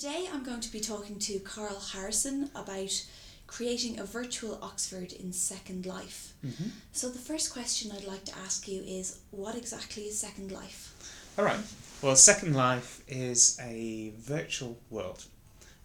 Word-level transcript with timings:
today 0.00 0.30
I'm 0.32 0.42
going 0.42 0.60
to 0.60 0.72
be 0.72 0.80
talking 0.80 1.18
to 1.18 1.38
Karl 1.40 1.78
Harrison 1.92 2.48
about 2.54 3.06
creating 3.46 3.98
a 3.98 4.04
virtual 4.04 4.58
Oxford 4.62 5.12
in 5.12 5.30
Second 5.30 5.84
Life. 5.84 6.32
Mm-hmm. 6.42 6.70
So, 6.92 7.10
the 7.10 7.18
first 7.18 7.52
question 7.52 7.92
I'd 7.92 8.04
like 8.04 8.24
to 8.24 8.38
ask 8.38 8.66
you 8.66 8.82
is 8.82 9.18
what 9.30 9.56
exactly 9.56 10.04
is 10.04 10.18
Second 10.18 10.52
Life? 10.52 11.34
All 11.36 11.44
right. 11.44 11.60
Well, 12.00 12.16
Second 12.16 12.54
Life 12.54 13.02
is 13.08 13.58
a 13.60 14.14
virtual 14.16 14.78
world, 14.88 15.26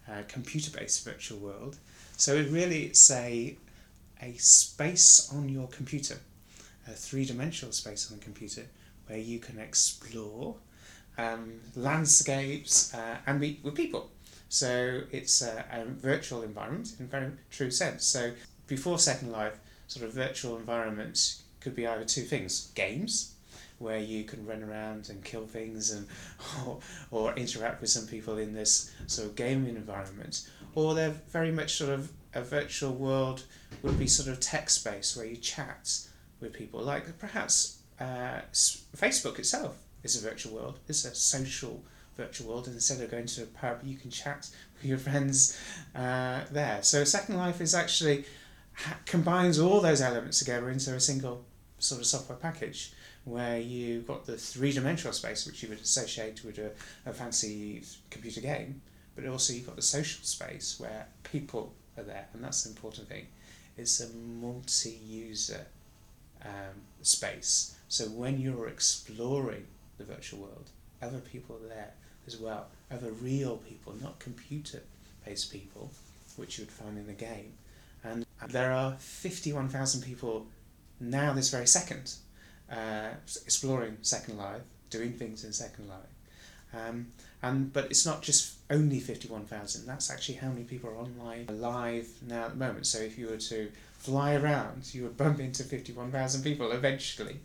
a 0.08 0.22
computer-based 0.22 1.04
virtual 1.04 1.38
world. 1.38 1.76
So 2.16 2.36
it 2.36 2.48
really 2.50 2.84
it's 2.84 3.10
a 3.10 3.58
a 4.22 4.32
space 4.38 5.30
on 5.30 5.50
your 5.50 5.68
computer, 5.68 6.16
a 6.88 6.92
three-dimensional 6.92 7.72
space 7.72 8.10
on 8.10 8.18
the 8.18 8.24
computer 8.24 8.62
where 9.08 9.18
you 9.18 9.38
can 9.38 9.58
explore 9.58 10.56
um, 11.18 11.60
landscapes 11.74 12.94
uh, 12.94 13.16
and 13.26 13.40
meet 13.40 13.60
with 13.62 13.74
people. 13.74 14.10
So 14.48 15.02
it's 15.10 15.42
a, 15.42 15.64
a 15.72 15.84
virtual 15.84 16.42
environment 16.42 16.94
in 16.98 17.06
a 17.06 17.08
very 17.08 17.30
true 17.50 17.70
sense. 17.70 18.04
So 18.04 18.32
before 18.66 18.98
Second 18.98 19.32
Life, 19.32 19.58
sort 19.88 20.06
of 20.06 20.12
virtual 20.12 20.56
environments 20.56 21.42
could 21.60 21.74
be 21.74 21.86
either 21.86 22.04
two 22.04 22.22
things: 22.22 22.70
games, 22.74 23.34
where 23.78 23.98
you 23.98 24.24
can 24.24 24.46
run 24.46 24.62
around 24.62 25.10
and 25.10 25.24
kill 25.24 25.46
things 25.46 25.90
and 25.90 26.06
or, 26.64 26.78
or 27.10 27.34
interact 27.34 27.80
with 27.80 27.90
some 27.90 28.06
people 28.06 28.38
in 28.38 28.54
this 28.54 28.92
sort 29.06 29.28
of 29.28 29.36
gaming 29.36 29.76
environment, 29.76 30.48
or 30.74 30.94
they're 30.94 31.16
very 31.30 31.50
much 31.50 31.74
sort 31.74 31.90
of 31.90 32.12
a 32.34 32.42
virtual 32.42 32.92
world 32.92 33.44
would 33.82 33.98
be 33.98 34.06
sort 34.06 34.28
of 34.28 34.38
text 34.40 34.84
based 34.84 35.16
where 35.16 35.26
you 35.26 35.36
chat 35.36 35.98
with 36.40 36.52
people, 36.52 36.80
like 36.80 37.18
perhaps 37.18 37.78
uh, 37.98 38.40
Facebook 38.52 39.38
itself 39.38 39.76
is 40.14 40.24
a 40.24 40.28
virtual 40.28 40.54
world. 40.54 40.78
It's 40.88 41.04
a 41.04 41.14
social 41.14 41.82
virtual 42.16 42.48
world, 42.48 42.66
and 42.66 42.74
instead 42.74 43.00
of 43.00 43.10
going 43.10 43.26
to 43.26 43.42
a 43.42 43.46
pub, 43.46 43.80
you 43.84 43.96
can 43.96 44.10
chat 44.10 44.48
with 44.74 44.84
your 44.84 44.98
friends 45.06 45.58
uh, 45.94 46.40
there. 46.50 46.82
So 46.82 47.04
Second 47.04 47.36
Life 47.36 47.60
is 47.60 47.74
actually 47.74 48.24
ha- 48.74 48.98
combines 49.04 49.58
all 49.58 49.80
those 49.80 50.00
elements 50.00 50.38
together 50.38 50.70
into 50.70 50.94
a 50.94 51.00
single 51.00 51.44
sort 51.78 52.00
of 52.00 52.06
software 52.06 52.38
package 52.38 52.92
where 53.24 53.58
you've 53.58 54.06
got 54.06 54.24
the 54.24 54.36
three 54.36 54.72
dimensional 54.72 55.12
space 55.12 55.46
which 55.46 55.62
you 55.62 55.68
would 55.68 55.80
associate 55.80 56.44
with 56.44 56.58
a, 56.58 56.70
a 57.04 57.12
fancy 57.12 57.82
computer 58.08 58.40
game, 58.40 58.80
but 59.16 59.26
also 59.26 59.52
you've 59.52 59.66
got 59.66 59.76
the 59.76 59.82
social 59.82 60.24
space 60.24 60.78
where 60.78 61.06
people 61.24 61.74
are 61.98 62.04
there, 62.04 62.26
and 62.32 62.42
that's 62.42 62.62
the 62.62 62.70
important 62.70 63.08
thing. 63.08 63.26
It's 63.76 64.00
a 64.00 64.08
multi 64.10 64.98
user 65.06 65.66
um, 66.44 66.82
space. 67.02 67.76
So 67.88 68.04
when 68.04 68.40
you're 68.40 68.68
exploring 68.68 69.66
the 69.98 70.04
virtual 70.04 70.40
world, 70.40 70.70
other 71.02 71.18
people 71.18 71.56
are 71.56 71.68
there 71.68 71.92
as 72.26 72.36
well, 72.36 72.66
other 72.90 73.12
real 73.12 73.58
people, 73.58 73.94
not 74.00 74.18
computer 74.18 74.82
based 75.24 75.52
people, 75.52 75.90
which 76.36 76.58
you 76.58 76.64
would 76.64 76.72
find 76.72 76.98
in 76.98 77.06
the 77.06 77.12
game. 77.12 77.52
And 78.02 78.24
there 78.48 78.72
are 78.72 78.96
51,000 78.98 80.02
people 80.02 80.46
now, 81.00 81.32
this 81.32 81.50
very 81.50 81.66
second, 81.66 82.14
uh, 82.70 83.10
exploring 83.44 83.98
Second 84.02 84.38
Life, 84.38 84.62
doing 84.90 85.12
things 85.12 85.44
in 85.44 85.52
Second 85.52 85.88
Life. 85.88 85.98
Um, 86.74 87.08
and 87.42 87.72
but 87.72 87.86
it's 87.86 88.04
not 88.04 88.22
just 88.22 88.54
only 88.70 88.98
fifty 88.98 89.28
one 89.28 89.44
thousand. 89.44 89.86
That's 89.86 90.10
actually 90.10 90.36
how 90.36 90.48
many 90.48 90.64
people 90.64 90.90
are 90.90 90.96
online 90.96 91.46
live 91.48 92.08
now 92.26 92.46
at 92.46 92.50
the 92.50 92.56
moment. 92.56 92.86
So 92.86 92.98
if 92.98 93.18
you 93.18 93.28
were 93.28 93.36
to 93.36 93.70
fly 93.98 94.34
around, 94.34 94.92
you 94.94 95.04
would 95.04 95.16
bump 95.16 95.38
into 95.40 95.62
fifty 95.62 95.92
one 95.92 96.10
thousand 96.10 96.42
people 96.42 96.72
eventually. 96.72 97.36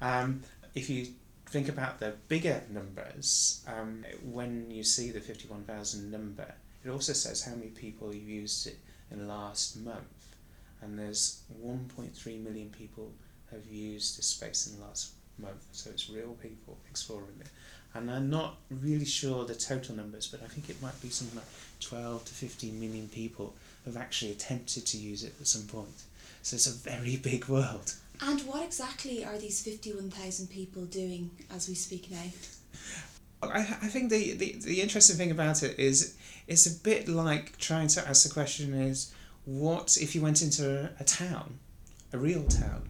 Um, 0.00 0.42
if 0.74 0.88
you 0.88 1.08
think 1.52 1.68
about 1.68 2.00
the 2.00 2.14
bigger 2.28 2.62
numbers, 2.70 3.62
um, 3.68 4.04
when 4.24 4.70
you 4.70 4.82
see 4.82 5.10
the 5.10 5.20
fifty 5.20 5.46
one 5.46 5.64
thousand 5.64 6.10
number, 6.10 6.54
it 6.82 6.88
also 6.88 7.12
says 7.12 7.44
how 7.44 7.54
many 7.54 7.68
people 7.68 8.14
used 8.14 8.66
it 8.66 8.78
in 9.10 9.18
the 9.18 9.26
last 9.26 9.76
month, 9.76 10.34
and 10.80 10.98
there's 10.98 11.42
one 11.60 11.90
point 11.94 12.16
three 12.16 12.38
million 12.38 12.70
people 12.70 13.12
have 13.50 13.66
used 13.66 14.18
this 14.18 14.26
space 14.26 14.66
in 14.66 14.78
the 14.78 14.86
last 14.86 15.12
month. 15.38 15.62
So 15.72 15.90
it's 15.90 16.08
real 16.08 16.36
people 16.42 16.78
exploring 16.90 17.38
it. 17.40 17.48
And 17.94 18.10
I'm 18.10 18.30
not 18.30 18.56
really 18.70 19.04
sure 19.04 19.44
the 19.44 19.54
total 19.54 19.94
numbers, 19.94 20.26
but 20.26 20.42
I 20.42 20.46
think 20.46 20.70
it 20.70 20.80
might 20.80 20.98
be 21.02 21.10
something 21.10 21.36
like 21.36 21.46
12 21.80 22.24
to 22.24 22.32
15 22.32 22.80
million 22.80 23.08
people 23.08 23.54
have 23.84 23.98
actually 23.98 24.30
attempted 24.30 24.86
to 24.86 24.96
use 24.96 25.22
it 25.22 25.34
at 25.38 25.46
some 25.46 25.64
point. 25.64 26.02
So 26.40 26.54
it's 26.54 26.66
a 26.66 26.90
very 26.90 27.16
big 27.30 27.48
world. 27.48 27.94
And 28.24 28.40
what 28.42 28.62
exactly 28.62 29.24
are 29.24 29.36
these 29.36 29.62
51,000 29.62 30.48
people 30.48 30.84
doing 30.84 31.30
as 31.54 31.68
we 31.68 31.74
speak 31.74 32.10
now? 32.10 32.22
I, 33.42 33.60
I 33.60 33.88
think 33.88 34.10
the, 34.10 34.34
the, 34.34 34.56
the 34.64 34.80
interesting 34.80 35.16
thing 35.16 35.32
about 35.32 35.62
it 35.64 35.78
is 35.78 36.16
it's 36.46 36.66
a 36.66 36.80
bit 36.82 37.08
like 37.08 37.58
trying 37.58 37.88
to 37.88 38.08
ask 38.08 38.26
the 38.26 38.32
question 38.32 38.74
is 38.74 39.12
what 39.44 39.96
if 40.00 40.14
you 40.14 40.20
went 40.20 40.40
into 40.42 40.84
a, 40.84 40.90
a 41.00 41.04
town, 41.04 41.58
a 42.12 42.18
real 42.18 42.44
town, 42.44 42.88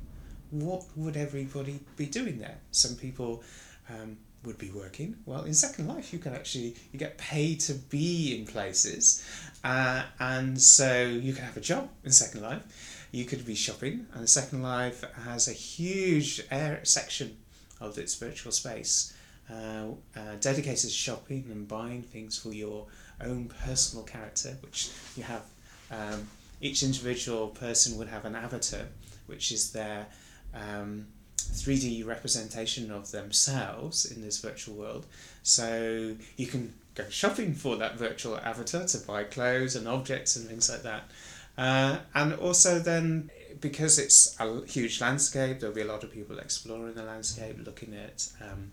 what 0.50 0.84
would 0.96 1.16
everybody 1.16 1.80
be 1.96 2.04
doing 2.04 2.38
there? 2.38 2.58
Some 2.70 2.96
people 2.96 3.42
um, 3.88 4.18
would 4.44 4.58
be 4.58 4.70
working. 4.70 5.16
Well, 5.24 5.44
in 5.44 5.54
Second 5.54 5.88
Life, 5.88 6.12
you 6.12 6.18
can 6.18 6.34
actually 6.34 6.76
you 6.92 6.98
get 6.98 7.16
paid 7.16 7.60
to 7.60 7.74
be 7.74 8.38
in 8.38 8.44
places, 8.44 9.26
uh, 9.64 10.02
and 10.18 10.60
so 10.60 11.04
you 11.04 11.32
can 11.32 11.44
have 11.44 11.56
a 11.56 11.60
job 11.60 11.88
in 12.04 12.10
Second 12.10 12.42
Life. 12.42 13.01
You 13.12 13.24
could 13.26 13.44
be 13.44 13.54
shopping, 13.54 14.06
and 14.14 14.28
Second 14.28 14.62
Life 14.62 15.04
has 15.24 15.46
a 15.46 15.52
huge 15.52 16.42
air 16.50 16.80
section 16.82 17.36
of 17.80 17.98
its 17.98 18.14
virtual 18.14 18.52
space 18.52 19.14
uh, 19.50 19.88
uh, 20.16 20.36
dedicated 20.40 20.84
to 20.84 20.88
shopping 20.88 21.44
and 21.50 21.68
buying 21.68 22.02
things 22.02 22.38
for 22.38 22.52
your 22.52 22.86
own 23.20 23.50
personal 23.64 24.04
character, 24.04 24.56
which 24.62 24.90
you 25.16 25.22
have. 25.22 25.42
Um, 25.90 26.26
each 26.62 26.84
individual 26.84 27.48
person 27.48 27.98
would 27.98 28.08
have 28.08 28.24
an 28.24 28.36
avatar, 28.36 28.86
which 29.26 29.50
is 29.50 29.72
their 29.72 30.06
um, 30.54 31.06
3D 31.36 32.06
representation 32.06 32.90
of 32.90 33.10
themselves 33.10 34.06
in 34.10 34.22
this 34.22 34.40
virtual 34.40 34.76
world. 34.76 35.04
So 35.42 36.14
you 36.36 36.46
can 36.46 36.72
go 36.94 37.04
shopping 37.10 37.54
for 37.54 37.76
that 37.76 37.96
virtual 37.96 38.38
avatar 38.38 38.84
to 38.86 38.98
buy 38.98 39.24
clothes 39.24 39.76
and 39.76 39.88
objects 39.88 40.36
and 40.36 40.48
things 40.48 40.70
like 40.70 40.82
that. 40.82 41.10
Uh, 41.56 41.98
and 42.14 42.34
also 42.34 42.78
then 42.78 43.30
because 43.60 43.98
it's 43.98 44.38
a 44.40 44.66
huge 44.66 45.00
landscape, 45.00 45.60
there'll 45.60 45.74
be 45.74 45.82
a 45.82 45.86
lot 45.86 46.02
of 46.04 46.12
people 46.12 46.38
exploring 46.38 46.94
the 46.94 47.04
landscape, 47.04 47.56
looking 47.64 47.94
at 47.94 48.28
um, 48.40 48.72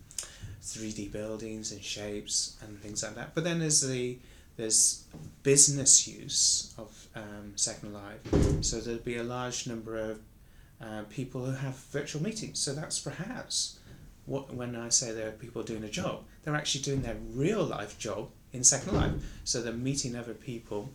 3D 0.62 1.10
buildings 1.12 1.72
and 1.72 1.82
shapes 1.82 2.56
and 2.62 2.78
things 2.82 3.02
like 3.02 3.14
that. 3.14 3.34
But 3.34 3.44
then 3.44 3.60
there's 3.60 3.80
the 3.80 4.18
there's 4.56 5.04
business 5.42 6.06
use 6.06 6.74
of 6.76 7.08
um, 7.14 7.52
Second 7.56 7.94
Life, 7.94 8.62
so 8.62 8.78
there'll 8.80 9.00
be 9.00 9.16
a 9.16 9.22
large 9.22 9.66
number 9.66 9.96
of 9.96 10.20
uh, 10.82 11.02
people 11.08 11.46
who 11.46 11.52
have 11.52 11.76
virtual 11.92 12.22
meetings. 12.22 12.58
So 12.58 12.74
that's 12.74 12.98
perhaps 12.98 13.78
what 14.26 14.52
when 14.52 14.76
I 14.76 14.90
say 14.90 15.12
there 15.12 15.28
are 15.28 15.32
people 15.32 15.62
doing 15.62 15.84
a 15.84 15.88
job, 15.88 16.24
they're 16.42 16.56
actually 16.56 16.82
doing 16.82 17.00
their 17.00 17.16
real 17.32 17.64
life 17.64 17.98
job 17.98 18.28
in 18.52 18.64
Second 18.64 18.96
Life. 18.96 19.12
So 19.44 19.62
they're 19.62 19.72
meeting 19.72 20.16
other 20.16 20.34
people 20.34 20.90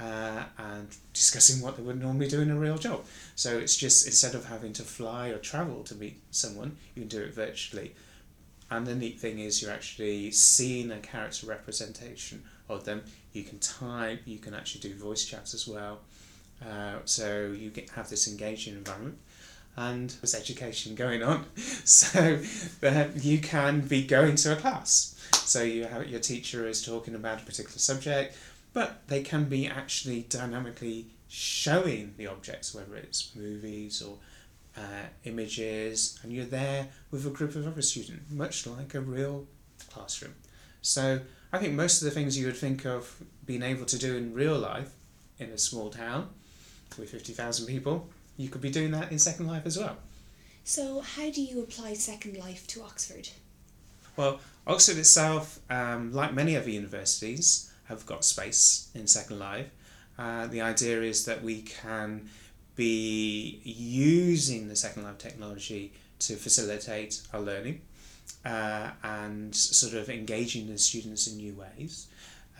uh, 0.00 0.44
and 0.58 0.88
discussing 1.12 1.62
what 1.62 1.76
they 1.76 1.82
would 1.82 2.00
normally 2.00 2.28
do 2.28 2.40
in 2.40 2.50
a 2.50 2.58
real 2.58 2.78
job. 2.78 3.04
So 3.34 3.58
it's 3.58 3.76
just 3.76 4.06
instead 4.06 4.34
of 4.34 4.46
having 4.46 4.72
to 4.74 4.82
fly 4.82 5.28
or 5.28 5.38
travel 5.38 5.82
to 5.84 5.94
meet 5.94 6.20
someone, 6.30 6.76
you 6.94 7.02
can 7.02 7.08
do 7.08 7.22
it 7.22 7.34
virtually. 7.34 7.94
And 8.70 8.86
the 8.86 8.94
neat 8.94 9.18
thing 9.18 9.38
is 9.38 9.62
you're 9.62 9.72
actually 9.72 10.30
seeing 10.30 10.90
a 10.90 10.98
character 10.98 11.46
representation 11.46 12.44
of 12.68 12.84
them. 12.84 13.02
You 13.32 13.42
can 13.42 13.58
type, 13.58 14.22
you 14.24 14.38
can 14.38 14.54
actually 14.54 14.82
do 14.82 14.94
voice 14.94 15.24
chats 15.24 15.54
as 15.54 15.66
well. 15.66 16.00
Uh, 16.64 16.98
so 17.04 17.54
you 17.56 17.70
get, 17.70 17.90
have 17.90 18.10
this 18.10 18.28
engaging 18.28 18.74
environment 18.74 19.18
and 19.76 20.10
there's 20.20 20.34
education 20.34 20.96
going 20.96 21.22
on 21.22 21.44
so 21.56 22.40
that 22.80 23.24
you 23.24 23.38
can 23.38 23.80
be 23.80 24.04
going 24.04 24.34
to 24.34 24.52
a 24.52 24.56
class 24.56 25.14
so 25.44 25.62
you 25.62 25.84
have 25.84 26.08
your 26.08 26.18
teacher 26.18 26.66
is 26.66 26.84
talking 26.84 27.14
about 27.14 27.40
a 27.40 27.44
particular 27.44 27.78
subject 27.78 28.36
but 28.72 29.06
they 29.08 29.22
can 29.22 29.44
be 29.44 29.66
actually 29.66 30.22
dynamically 30.28 31.06
showing 31.28 32.14
the 32.16 32.26
objects 32.26 32.74
whether 32.74 32.96
it's 32.96 33.34
movies 33.34 34.02
or 34.02 34.16
uh, 34.76 35.06
images 35.24 36.18
and 36.22 36.32
you're 36.32 36.44
there 36.44 36.88
with 37.10 37.26
a 37.26 37.30
group 37.30 37.54
of 37.54 37.66
other 37.66 37.82
students 37.82 38.30
much 38.30 38.66
like 38.66 38.94
a 38.94 39.00
real 39.00 39.46
classroom 39.90 40.34
so 40.82 41.20
i 41.52 41.58
think 41.58 41.74
most 41.74 42.00
of 42.00 42.06
the 42.06 42.10
things 42.12 42.38
you 42.38 42.46
would 42.46 42.56
think 42.56 42.86
of 42.86 43.22
being 43.44 43.62
able 43.62 43.84
to 43.84 43.98
do 43.98 44.16
in 44.16 44.32
real 44.32 44.58
life 44.58 44.92
in 45.38 45.50
a 45.50 45.58
small 45.58 45.90
town 45.90 46.28
with 46.98 47.10
50,000 47.10 47.66
people, 47.66 48.08
you 48.36 48.48
could 48.48 48.60
be 48.60 48.70
doing 48.70 48.90
that 48.92 49.12
in 49.12 49.18
Second 49.18 49.46
Life 49.46 49.66
as 49.66 49.78
well. 49.78 49.96
So, 50.64 51.00
how 51.00 51.30
do 51.30 51.40
you 51.40 51.62
apply 51.62 51.94
Second 51.94 52.36
Life 52.36 52.66
to 52.68 52.82
Oxford? 52.82 53.28
Well, 54.16 54.40
Oxford 54.66 54.98
itself, 54.98 55.60
um, 55.70 56.12
like 56.12 56.34
many 56.34 56.56
other 56.56 56.70
universities, 56.70 57.72
have 57.88 58.06
got 58.06 58.24
space 58.24 58.90
in 58.94 59.06
Second 59.06 59.38
Life. 59.38 59.70
Uh, 60.18 60.46
the 60.46 60.60
idea 60.60 61.02
is 61.02 61.24
that 61.24 61.42
we 61.42 61.62
can 61.62 62.28
be 62.76 63.60
using 63.64 64.68
the 64.68 64.76
Second 64.76 65.04
Life 65.04 65.18
technology 65.18 65.92
to 66.20 66.36
facilitate 66.36 67.22
our 67.32 67.40
learning 67.40 67.80
uh, 68.44 68.90
and 69.02 69.54
sort 69.54 69.94
of 69.94 70.08
engaging 70.08 70.68
the 70.68 70.78
students 70.78 71.26
in 71.26 71.36
new 71.36 71.54
ways. 71.54 72.08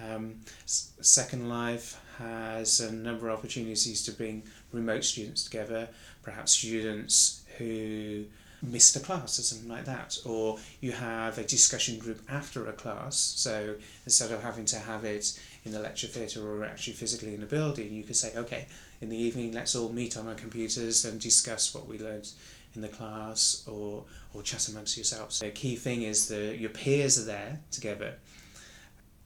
Um, 0.00 0.40
Second 0.66 1.48
Life 1.48 2.00
has 2.18 2.80
a 2.80 2.92
number 2.92 3.28
of 3.28 3.38
opportunities 3.38 4.04
to 4.04 4.12
bring 4.12 4.42
remote 4.72 5.04
students 5.04 5.44
together, 5.44 5.88
perhaps 6.22 6.52
students 6.52 7.42
who 7.58 8.24
a 8.62 9.00
class 9.00 9.38
or 9.38 9.42
something 9.42 9.68
like 9.68 9.84
that, 9.84 10.18
or 10.24 10.58
you 10.80 10.92
have 10.92 11.38
a 11.38 11.44
discussion 11.44 11.98
group 11.98 12.20
after 12.28 12.68
a 12.68 12.72
class. 12.72 13.16
So 13.16 13.76
instead 14.04 14.32
of 14.32 14.42
having 14.42 14.64
to 14.66 14.78
have 14.78 15.04
it 15.04 15.38
in 15.64 15.72
the 15.72 15.80
lecture 15.80 16.06
theatre 16.06 16.46
or 16.46 16.64
actually 16.64 16.94
physically 16.94 17.34
in 17.34 17.42
a 17.42 17.46
building, 17.46 17.92
you 17.92 18.02
could 18.02 18.16
say, 18.16 18.32
okay, 18.36 18.66
in 19.00 19.08
the 19.08 19.16
evening, 19.16 19.52
let's 19.52 19.76
all 19.76 19.90
meet 19.90 20.16
on 20.16 20.26
our 20.26 20.34
computers 20.34 21.04
and 21.04 21.20
discuss 21.20 21.74
what 21.74 21.86
we 21.86 21.98
learned 21.98 22.28
in 22.74 22.82
the 22.82 22.88
class 22.88 23.64
or, 23.66 24.04
or 24.34 24.42
chat 24.42 24.68
amongst 24.68 24.96
yourselves. 24.96 25.40
The 25.40 25.50
key 25.50 25.76
thing 25.76 26.02
is 26.02 26.28
that 26.28 26.58
your 26.58 26.70
peers 26.70 27.18
are 27.18 27.24
there 27.24 27.60
together. 27.70 28.14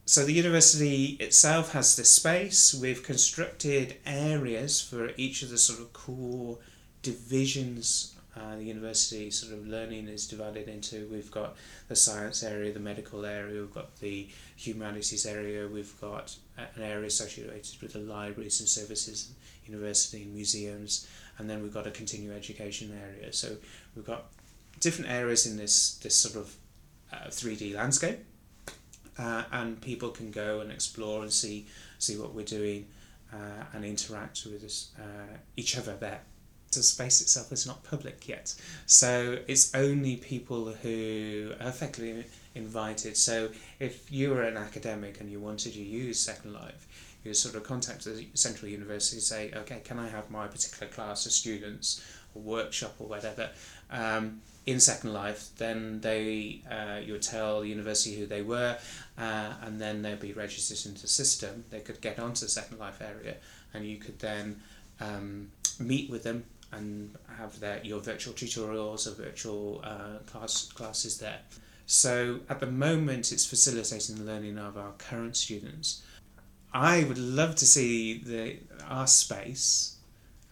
So 0.05 0.25
the 0.25 0.33
university 0.33 1.17
itself 1.19 1.71
has 1.71 1.95
this 1.95 2.13
space. 2.13 2.73
We've 2.73 3.03
constructed 3.03 3.97
areas 4.05 4.81
for 4.81 5.11
each 5.15 5.43
of 5.43 5.49
the 5.49 5.57
sort 5.57 5.79
of 5.79 5.93
core 5.93 6.57
divisions 7.01 8.12
uh, 8.35 8.55
the 8.55 8.63
university 8.63 9.29
sort 9.29 9.53
of 9.53 9.67
learning 9.67 10.07
is 10.07 10.27
divided 10.27 10.67
into 10.67 11.07
we've 11.11 11.29
got 11.29 11.55
the 11.87 11.95
science 11.95 12.41
area, 12.41 12.73
the 12.73 12.79
medical 12.79 13.25
area, 13.25 13.61
we've 13.61 13.73
got 13.73 13.95
the 13.99 14.27
humanities 14.55 15.25
area, 15.25 15.67
we've 15.67 15.99
got 16.01 16.35
an 16.57 16.81
area 16.81 17.05
associated 17.05 17.81
with 17.81 17.93
the 17.93 17.99
libraries 17.99 18.59
and 18.59 18.67
services, 18.67 19.33
university 19.65 20.23
and 20.23 20.33
museums, 20.33 21.07
and 21.37 21.47
then 21.47 21.61
we've 21.61 21.73
got 21.73 21.85
a 21.85 21.91
continuing 21.91 22.35
education 22.35 22.91
area. 23.07 23.31
So 23.31 23.55
we've 23.95 24.05
got 24.05 24.25
different 24.79 25.11
areas 25.11 25.45
in 25.45 25.55
this 25.57 25.95
this 25.97 26.15
sort 26.15 26.35
of 26.35 26.55
uh, 27.11 27.29
three 27.29 27.55
D 27.55 27.75
landscape, 27.75 28.19
uh, 29.19 29.43
and 29.51 29.79
people 29.79 30.09
can 30.09 30.31
go 30.31 30.61
and 30.61 30.71
explore 30.71 31.21
and 31.21 31.31
see 31.31 31.67
see 31.99 32.17
what 32.17 32.33
we're 32.33 32.45
doing, 32.45 32.87
uh, 33.31 33.65
and 33.73 33.85
interact 33.85 34.43
with 34.45 34.63
us, 34.63 34.89
uh, 34.97 35.37
each 35.55 35.77
other 35.77 35.95
there 35.97 36.21
the 36.75 36.83
space 36.83 37.21
itself 37.21 37.51
is 37.51 37.65
not 37.65 37.83
public 37.83 38.27
yet. 38.27 38.55
So 38.85 39.39
it's 39.47 39.73
only 39.75 40.17
people 40.17 40.73
who 40.73 41.53
are 41.59 41.67
effectively 41.67 42.25
invited. 42.55 43.17
So 43.17 43.49
if 43.79 44.11
you 44.11 44.29
were 44.31 44.43
an 44.43 44.57
academic 44.57 45.19
and 45.19 45.29
you 45.29 45.39
wanted 45.39 45.73
to 45.73 45.81
use 45.81 46.19
Second 46.19 46.53
Life, 46.53 46.87
you 47.23 47.33
sort 47.33 47.55
of 47.55 47.63
contact 47.63 48.03
the 48.03 48.25
Central 48.33 48.69
University 48.69 49.17
and 49.17 49.23
say, 49.23 49.51
okay, 49.55 49.81
can 49.83 49.97
I 49.97 50.09
have 50.09 50.29
my 50.29 50.47
particular 50.47 50.91
class 50.91 51.25
of 51.25 51.31
students 51.31 52.03
or 52.35 52.41
workshop 52.41 52.95
or 52.99 53.07
whatever 53.07 53.49
um, 53.91 54.41
in 54.65 54.79
Second 54.79 55.13
Life? 55.13 55.49
Then 55.57 56.01
they 56.01 56.61
uh, 56.69 56.99
you 56.99 57.13
would 57.13 57.21
tell 57.21 57.61
the 57.61 57.69
university 57.69 58.17
who 58.17 58.25
they 58.25 58.41
were, 58.41 58.77
uh, 59.17 59.53
and 59.61 59.79
then 59.79 60.01
they'd 60.01 60.19
be 60.19 60.33
registered 60.33 60.85
into 60.89 61.03
the 61.03 61.07
system. 61.07 61.63
They 61.69 61.79
could 61.79 62.01
get 62.01 62.19
onto 62.19 62.45
the 62.45 62.51
Second 62.51 62.79
Life 62.79 63.01
area, 63.01 63.35
and 63.73 63.85
you 63.85 63.97
could 63.97 64.19
then 64.19 64.61
um, 64.99 65.49
meet 65.79 66.09
with 66.09 66.23
them 66.23 66.43
and 66.75 67.15
have 67.37 67.59
their, 67.59 67.79
your 67.83 67.99
virtual 67.99 68.33
tutorials 68.33 69.07
or 69.07 69.11
virtual 69.11 69.81
uh, 69.83 70.17
class, 70.25 70.71
classes 70.73 71.17
there. 71.17 71.39
So 71.85 72.39
at 72.49 72.59
the 72.59 72.67
moment, 72.67 73.31
it's 73.31 73.45
facilitating 73.45 74.15
the 74.15 74.23
learning 74.23 74.57
of 74.57 74.77
our 74.77 74.93
current 74.97 75.35
students. 75.35 76.03
I 76.73 77.03
would 77.03 77.17
love 77.17 77.55
to 77.57 77.65
see 77.65 78.17
the 78.19 78.57
our 78.87 79.07
space 79.07 79.97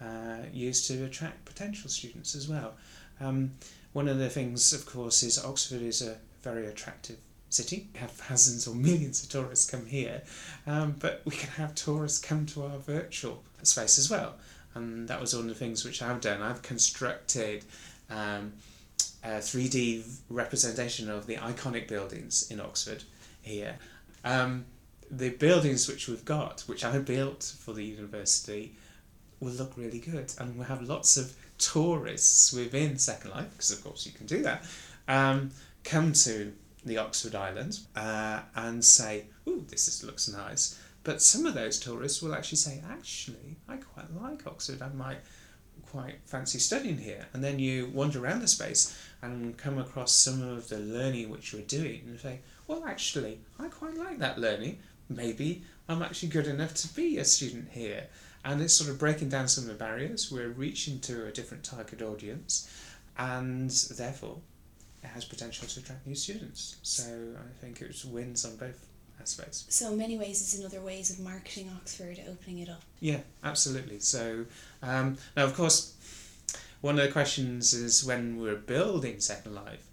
uh, 0.01 0.44
used 0.53 0.88
to 0.88 1.06
attract 1.06 1.45
potential 1.45 1.89
students 1.89 2.35
as 2.35 2.47
well. 2.47 2.73
Um, 3.19 3.53
one 3.94 4.07
of 4.07 4.19
the 4.19 4.29
things, 4.29 4.73
of 4.73 4.85
course, 4.85 5.23
is 5.23 5.44
Oxford 5.44 5.81
is 5.81 6.01
a 6.01 6.18
very 6.44 6.68
attractive 6.68 7.18
city. 7.50 7.88
We 7.94 8.00
have 8.00 8.12
thousands 8.12 8.68
or 8.68 8.75
millions 8.75 9.23
of 9.23 9.29
tourists 9.29 9.69
come 9.69 9.85
here, 9.85 10.21
um, 10.68 10.95
but 11.00 11.21
we 11.25 11.31
can 11.31 11.50
have 11.51 11.75
tourists 11.75 12.19
come 12.19 12.45
to 12.47 12.63
our 12.63 12.77
virtual 12.77 13.44
space 13.63 13.97
as 13.97 14.09
well 14.09 14.35
and 14.75 15.07
that 15.07 15.19
was 15.19 15.35
one 15.35 15.44
of 15.44 15.50
the 15.50 15.56
things 15.56 15.83
which 15.83 16.01
I've 16.01 16.21
done. 16.21 16.41
I've 16.41 16.62
constructed 16.62 17.65
um, 18.09 18.53
a 19.23 19.38
3D 19.38 20.03
representation 20.29 21.09
of 21.09 21.27
the 21.27 21.35
iconic 21.35 21.88
buildings 21.88 22.50
in 22.50 22.59
Oxford 22.59 23.03
here. 23.41 23.77
Um, 24.23 24.65
the 25.09 25.29
buildings 25.29 25.88
which 25.88 26.07
we've 26.07 26.23
got, 26.23 26.62
which 26.62 26.85
I 26.85 26.97
built 27.00 27.53
for 27.59 27.73
the 27.73 27.83
university, 27.83 28.75
will 29.39 29.51
look 29.51 29.73
really 29.75 30.00
good, 30.00 30.33
and 30.39 30.56
we'll 30.56 30.68
have 30.68 30.81
lots 30.83 31.18
of 31.18 31.35
tourists 31.57 32.53
within 32.53 32.97
Second 32.97 33.31
Life, 33.31 33.51
because 33.51 33.71
of 33.71 33.83
course 33.83 34.06
you 34.06 34.12
can 34.12 34.25
do 34.25 34.41
that, 34.44 34.63
um, 35.07 35.51
come 35.83 36.13
to 36.13 36.53
the 36.85 36.97
Oxford 36.97 37.35
Island 37.35 37.79
uh, 37.95 38.41
and 38.56 38.83
say, 38.83 39.25
"Ooh, 39.47 39.65
this 39.68 39.88
is, 39.88 40.03
looks 40.03 40.27
nice." 40.29 40.79
But 41.03 41.21
some 41.21 41.45
of 41.45 41.53
those 41.53 41.80
tourists 41.80 42.21
will 42.21 42.36
actually 42.36 42.57
say, 42.57 42.81
actually, 42.89 43.57
I 43.68 43.77
quite 43.77 44.13
like 44.21 44.45
Oxford. 44.45 44.81
I 44.81 44.89
might 44.89 45.18
quite 45.89 46.19
fancy 46.25 46.59
studying 46.59 46.98
here. 46.98 47.25
And 47.33 47.44
then 47.44 47.59
you 47.59 47.89
wander 47.94 48.24
around 48.24 48.42
the 48.42 48.48
space 48.48 48.98
and 49.21 49.57
come 49.57 49.77
across 49.77 50.13
some 50.13 50.42
of 50.42 50.69
the 50.69 50.80
learning 50.80 51.30
which 51.30 51.53
you're 51.53 51.63
doing 51.63 52.03
and 52.06 52.19
say, 52.19 52.39
well, 52.68 52.86
actually, 52.86 53.39
I 53.59 53.68
quite 53.68 53.98
like 53.98 54.19
that 54.19 54.38
learning. 54.38 54.80
Maybe 55.09 55.63
I'm 55.89 56.01
actually 56.01 56.30
good 56.30 56.48
enough 56.48 56.74
to 56.75 56.88
be 56.94 57.18
a 57.18 57.25
student 57.25 57.69
here. 57.71 58.07
And 58.44 58.62
it's 58.62 58.74
sort 58.74 58.89
of 58.89 58.97
breaking 58.97 59.30
down 59.30 59.47
some 59.47 59.65
of 59.65 59.69
the 59.69 59.75
barriers. 59.75 60.31
We're 60.31 60.50
reaching 60.50 61.00
to 61.01 61.25
a 61.25 61.31
different 61.31 61.63
target 61.63 62.01
audience, 62.01 62.69
and 63.18 63.69
therefore, 63.69 64.38
it 65.04 65.07
has 65.07 65.25
potential 65.25 65.68
to 65.68 65.80
attract 65.80 66.07
new 66.07 66.15
students. 66.15 66.77
So 66.81 67.04
I 67.04 67.59
think 67.59 67.81
it 67.81 68.04
wins 68.06 68.45
on 68.45 68.56
both 68.56 68.88
aspects. 69.21 69.65
So 69.69 69.91
in 69.91 69.97
many 69.97 70.18
ways, 70.18 70.41
it's 70.41 70.57
another 70.57 70.81
ways 70.81 71.09
of 71.09 71.19
marketing 71.19 71.69
Oxford, 71.75 72.19
opening 72.29 72.59
it 72.59 72.69
up. 72.69 72.81
Yeah, 73.00 73.19
absolutely. 73.44 74.00
So 74.00 74.45
um, 74.81 75.18
now, 75.38 75.44
of 75.44 75.53
course, 75.53 75.95
one 76.81 76.97
of 76.97 77.06
the 77.06 77.12
questions 77.12 77.73
is 77.73 78.03
when 78.03 78.39
we're 78.39 78.56
building 78.56 79.19
Second 79.19 79.56
Life, 79.56 79.85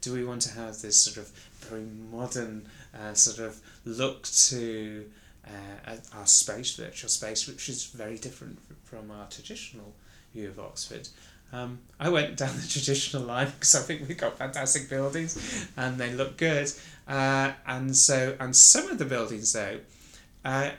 do 0.00 0.12
we 0.12 0.24
want 0.24 0.42
to 0.42 0.54
have 0.54 0.80
this 0.80 1.00
sort 1.00 1.16
of 1.16 1.32
very 1.60 1.82
modern 1.82 2.68
uh, 2.94 3.12
sort 3.14 3.46
of 3.46 3.60
look 3.84 4.22
to 4.22 5.10
uh, 5.46 5.96
our 6.14 6.26
space, 6.26 6.76
virtual 6.76 7.08
space, 7.08 7.46
which 7.46 7.68
is 7.68 7.86
very 7.86 8.18
different 8.18 8.58
from 8.84 9.10
our 9.10 9.26
traditional 9.28 9.94
view 10.32 10.48
of 10.48 10.58
Oxford. 10.58 11.08
Um, 11.52 11.78
I 11.98 12.08
went 12.08 12.36
down 12.36 12.56
the 12.56 12.66
traditional 12.66 13.22
line 13.22 13.52
because 13.58 13.74
I 13.74 13.80
think 13.80 14.08
we've 14.08 14.18
got 14.18 14.36
fantastic 14.36 14.90
buildings 14.90 15.68
and 15.76 15.96
they 15.96 16.12
look 16.12 16.36
good. 16.36 16.70
Uh, 17.08 17.52
and 17.66 17.96
so, 17.96 18.36
and 18.40 18.54
some 18.54 18.88
of 18.90 18.98
the 18.98 19.04
buildings 19.04 19.52
though, 19.52 19.80
uh, 20.44 20.70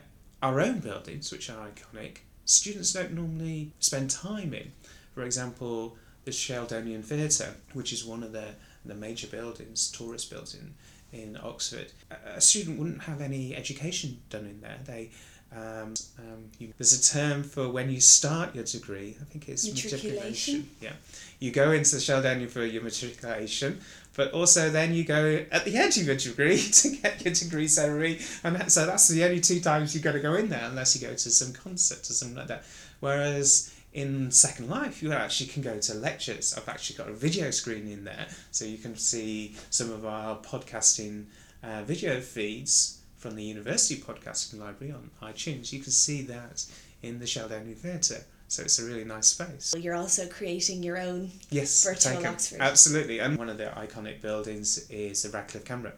our 0.44 0.60
own 0.62 0.80
buildings, 0.80 1.32
which 1.32 1.50
are 1.50 1.68
iconic, 1.68 2.18
students 2.46 2.94
don't 2.94 3.14
normally 3.14 3.72
spend 3.80 4.10
time 4.12 4.54
in. 4.54 4.72
For 5.14 5.24
example, 5.24 5.98
the 6.26 6.32
Sheldonian 6.32 7.04
Theatre, 7.04 7.56
which 7.74 7.92
is 7.92 8.06
one 8.06 8.22
of 8.22 8.34
the, 8.34 8.50
the 8.86 8.94
major 8.94 9.28
buildings, 9.28 9.90
tourist 9.90 10.30
building 10.30 10.74
in 11.12 11.38
Oxford. 11.42 11.92
A 12.36 12.42
student 12.42 12.78
wouldn't 12.78 13.04
have 13.04 13.22
any 13.22 13.56
education 13.56 14.20
done 14.30 14.46
in 14.46 14.62
there. 14.62 14.78
They 14.86 15.12
um, 15.56 15.94
um, 16.20 16.50
you, 16.60 16.74
there's 16.78 16.94
a 16.94 17.14
term 17.14 17.44
for 17.44 17.70
when 17.70 17.90
you 17.90 18.02
start 18.02 18.54
your 18.54 18.66
degree. 18.66 19.16
I 19.22 19.24
think 19.24 19.48
it's 19.48 19.66
matriculation. 19.66 20.14
matriculation. 20.14 20.70
Yeah, 20.82 20.94
you 21.40 21.52
go 21.52 21.72
into 21.72 21.96
the 21.96 22.02
Sheldonian 22.02 22.50
for 22.50 22.66
your 22.66 22.84
matriculation, 22.84 23.80
but 24.16 24.32
also 24.34 24.70
then 24.70 24.94
you 24.94 25.06
go 25.06 25.46
at 25.52 25.64
the 25.64 25.78
end 25.78 25.98
of 25.98 26.04
your 26.04 26.16
degree 26.16 26.62
to 26.72 26.90
get 26.98 27.24
your 27.24 27.34
degree 27.34 27.68
ceremony, 27.68 28.20
and 28.44 28.72
so 28.72 28.86
that's 28.86 29.08
the 29.08 29.24
only 29.24 29.40
two 29.40 29.60
times 29.60 29.94
you've 29.94 30.04
got 30.04 30.14
to 30.14 30.20
go 30.20 30.36
in 30.36 30.50
there 30.50 30.66
unless 30.66 31.00
you 31.00 31.08
go 31.08 31.14
to 31.14 31.30
some 31.30 31.54
concert 31.54 32.00
or 32.00 32.14
something 32.14 32.38
like 32.38 32.48
that. 32.48 32.64
Whereas 33.00 33.74
in 33.94 34.30
Second 34.32 34.70
Life, 34.70 35.02
you 35.02 35.14
actually 35.14 35.48
can 35.48 35.62
go 35.62 35.80
to 35.80 35.94
lectures. 35.94 36.54
I've 36.58 36.68
actually 36.68 36.98
got 36.98 37.08
a 37.08 37.14
video 37.14 37.52
screen 37.52 37.88
in 37.88 38.04
there, 38.04 38.28
so 38.52 38.66
you 38.66 38.78
can 38.78 38.98
see 38.98 39.56
some 39.70 39.92
of 39.92 40.06
our 40.06 40.38
podcasting 40.40 41.26
uh, 41.64 41.84
video 41.84 42.20
feeds 42.20 42.98
from 43.18 43.36
the 43.36 43.44
University 43.44 44.00
Podcasting 44.00 44.60
Library 44.60 44.94
on 44.94 45.10
iTunes, 45.22 45.72
you 45.72 45.80
can 45.80 45.92
see 45.92 46.22
that 46.24 46.66
in 47.02 47.20
the 47.20 47.26
Sheldonian 47.26 47.76
Theatre. 47.76 48.24
So 48.48 48.64
it's 48.64 48.80
a 48.80 48.86
really 48.86 49.04
nice 49.04 49.28
space. 49.28 49.76
You're 49.78 49.96
also 49.96 50.28
creating 50.28 50.82
your 50.82 50.98
own 50.98 51.32
yes, 51.50 51.84
virtual. 51.84 52.26
Oxford. 52.26 52.62
Absolutely. 52.62 53.20
And 53.20 53.38
one 53.38 53.50
of 53.50 53.58
the 53.58 53.66
iconic 53.66 54.22
buildings 54.22 54.90
is 54.90 55.24
the 55.24 55.30
Radcliffe 55.30 55.66
Camera. 55.66 55.94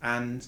And 0.00 0.46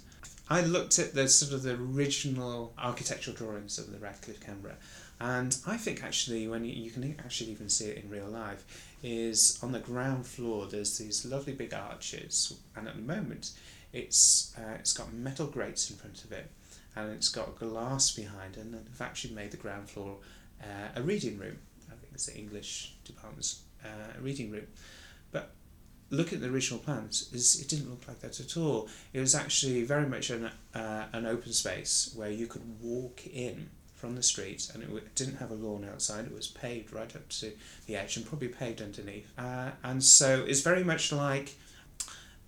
I 0.49 0.61
looked 0.61 0.99
at 1.00 1.14
the 1.14 1.26
sort 1.26 1.52
of 1.52 1.62
the 1.62 1.75
original 1.75 2.73
architectural 2.78 3.37
drawings 3.37 3.78
of 3.78 3.90
the 3.90 3.99
Radcliffe 3.99 4.40
Camera. 4.40 4.76
And 5.20 5.56
I 5.66 5.76
think 5.76 6.04
actually, 6.04 6.46
when 6.46 6.64
you, 6.64 6.73
you 6.73 6.90
can 6.90 7.16
actually 7.18 7.50
even 7.50 7.68
see 7.68 7.87
it 7.87 8.04
in 8.04 8.11
real 8.11 8.28
life, 8.28 8.64
is 9.02 9.58
on 9.62 9.73
the 9.73 9.78
ground 9.78 10.26
floor 10.26 10.66
there's 10.66 10.99
these 10.99 11.25
lovely 11.26 11.52
big 11.52 11.75
arches, 11.75 12.54
and 12.75 12.88
at 12.88 12.96
the 12.96 13.02
moment 13.02 13.52
it's 13.94 14.52
uh, 14.58 14.74
it's 14.78 14.92
got 14.92 15.12
metal 15.12 15.46
grates 15.46 15.90
in 15.90 15.96
front 15.96 16.24
of 16.24 16.32
it, 16.32 16.50
and 16.96 17.12
it's 17.12 17.28
got 17.28 17.58
glass 17.58 18.10
behind, 18.10 18.56
and 18.56 18.74
they've 18.74 19.00
actually 19.00 19.34
made 19.34 19.52
the 19.52 19.56
ground 19.56 19.88
floor 19.88 20.16
uh, 20.62 20.88
a 20.96 21.02
reading 21.02 21.38
room. 21.38 21.58
I 21.88 21.94
think 21.94 22.12
it's 22.12 22.26
the 22.26 22.36
English 22.36 22.94
department's 23.04 23.62
uh, 23.84 24.20
reading 24.20 24.50
room, 24.50 24.66
but 25.30 25.52
looking 26.10 26.36
at 26.36 26.42
the 26.42 26.50
original 26.50 26.80
plans, 26.80 27.30
is 27.32 27.60
it 27.60 27.68
didn't 27.68 27.88
look 27.88 28.06
like 28.08 28.20
that 28.20 28.40
at 28.40 28.56
all. 28.56 28.88
It 29.12 29.20
was 29.20 29.34
actually 29.34 29.84
very 29.84 30.06
much 30.06 30.30
an 30.30 30.50
uh, 30.74 31.04
an 31.12 31.24
open 31.24 31.52
space 31.52 32.12
where 32.16 32.30
you 32.30 32.46
could 32.46 32.62
walk 32.82 33.26
in 33.26 33.70
from 33.94 34.16
the 34.16 34.22
street, 34.22 34.70
and 34.74 34.82
it 34.82 35.14
didn't 35.14 35.36
have 35.36 35.50
a 35.52 35.54
lawn 35.54 35.88
outside. 35.90 36.26
It 36.26 36.34
was 36.34 36.48
paved 36.48 36.92
right 36.92 37.14
up 37.14 37.28
to 37.28 37.52
the 37.86 37.96
edge, 37.96 38.16
and 38.16 38.26
probably 38.26 38.48
paved 38.48 38.82
underneath. 38.82 39.32
Uh, 39.38 39.70
and 39.84 40.02
so 40.02 40.44
it's 40.46 40.62
very 40.62 40.82
much 40.82 41.12
like 41.12 41.54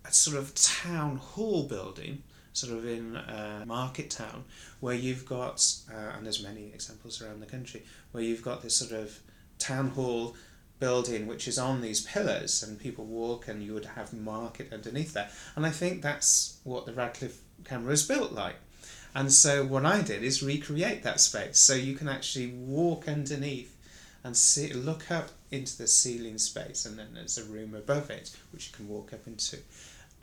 a 0.07 0.13
sort 0.13 0.37
of 0.37 0.53
town 0.55 1.17
hall 1.17 1.63
building. 1.63 2.23
Sort 2.53 2.73
of 2.73 2.87
in 2.87 3.15
uh, 3.15 3.65
market 3.67 4.09
town, 4.09 4.43
where 4.79 4.95
you've 4.95 5.27
got, 5.27 5.63
uh, 5.93 6.15
and 6.17 6.25
there's 6.25 6.41
many 6.41 6.71
examples 6.73 7.21
around 7.21 7.39
the 7.39 7.45
country, 7.45 7.83
where 8.13 8.23
you've 8.23 8.41
got 8.41 8.63
this 8.63 8.73
sort 8.73 8.99
of 8.99 9.19
town 9.59 9.89
hall 9.89 10.35
building 10.79 11.25
which 11.27 11.47
is 11.47 11.57
on 11.57 11.81
these 11.81 12.01
pillars 12.01 12.61
and 12.61 12.79
people 12.79 13.05
walk 13.05 13.47
and 13.47 13.63
you 13.63 13.73
would 13.73 13.85
have 13.85 14.13
market 14.13 14.71
underneath 14.71 15.13
there. 15.13 15.29
And 15.55 15.65
i 15.65 15.71
think 15.71 16.01
that's 16.01 16.59
what 16.63 16.85
the 16.85 16.93
radcliffe 16.93 17.39
camera 17.63 17.93
is 17.93 18.07
built 18.07 18.31
like. 18.31 18.55
And 19.15 19.31
so 19.31 19.65
what 19.65 19.85
i 19.85 20.01
did 20.01 20.23
is 20.23 20.43
recreate 20.43 21.03
that 21.03 21.19
space. 21.19 21.59
So 21.59 21.73
you 21.73 21.95
can 21.95 22.07
actually 22.07 22.47
walk 22.47 23.07
underneath 23.07 23.75
and 24.23 24.35
see 24.35 24.71
look 24.73 25.09
up 25.09 25.29
into 25.51 25.77
the 25.77 25.87
ceiling 25.87 26.37
space 26.37 26.85
and 26.85 26.99
then 26.99 27.13
there's 27.13 27.37
a 27.37 27.43
room 27.45 27.73
above 27.73 28.09
it 28.09 28.35
which 28.51 28.67
you 28.67 28.73
can 28.75 28.87
walk 28.87 29.13
up 29.13 29.25
into 29.25 29.57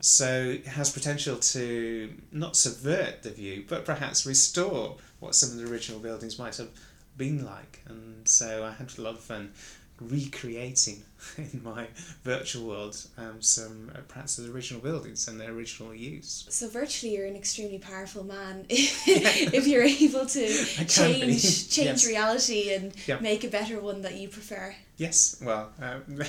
so 0.00 0.42
it 0.42 0.66
has 0.66 0.90
potential 0.90 1.36
to 1.36 2.12
not 2.32 2.56
subvert 2.56 3.22
the 3.22 3.30
view 3.30 3.64
but 3.68 3.84
perhaps 3.84 4.26
restore 4.26 4.96
what 5.20 5.34
some 5.34 5.50
of 5.50 5.56
the 5.56 5.72
original 5.72 6.00
buildings 6.00 6.38
might 6.38 6.56
have 6.56 6.68
been 7.16 7.44
like. 7.44 7.80
And 7.86 8.26
so 8.28 8.64
i 8.64 8.72
had 8.72 8.92
a 8.98 9.02
lot 9.02 9.14
of 9.14 9.20
fun 9.20 9.52
recreating 10.00 11.02
in 11.38 11.62
my 11.62 11.86
virtual 12.22 12.66
world 12.66 12.96
um, 13.16 13.40
some 13.40 13.90
uh, 13.94 14.00
perhaps 14.08 14.36
the 14.36 14.50
original 14.50 14.82
buildings 14.82 15.28
and 15.28 15.40
their 15.40 15.50
original 15.50 15.94
use. 15.94 16.46
So 16.48 16.68
virtually, 16.68 17.16
you're 17.16 17.26
an 17.26 17.36
extremely 17.36 17.78
powerful 17.78 18.24
man 18.24 18.66
if 18.68 19.66
you're 19.66 19.84
able 19.84 20.26
to 20.26 20.46
change 20.86 21.70
change 21.70 22.04
yes. 22.04 22.06
reality 22.06 22.72
and 22.74 22.94
make 23.22 23.44
a 23.44 23.48
better 23.48 23.80
one 23.80 24.02
that 24.02 24.16
you 24.16 24.28
prefer. 24.28 24.74
Yes, 24.96 25.40
well, 25.42 25.72
um, 25.80 26.22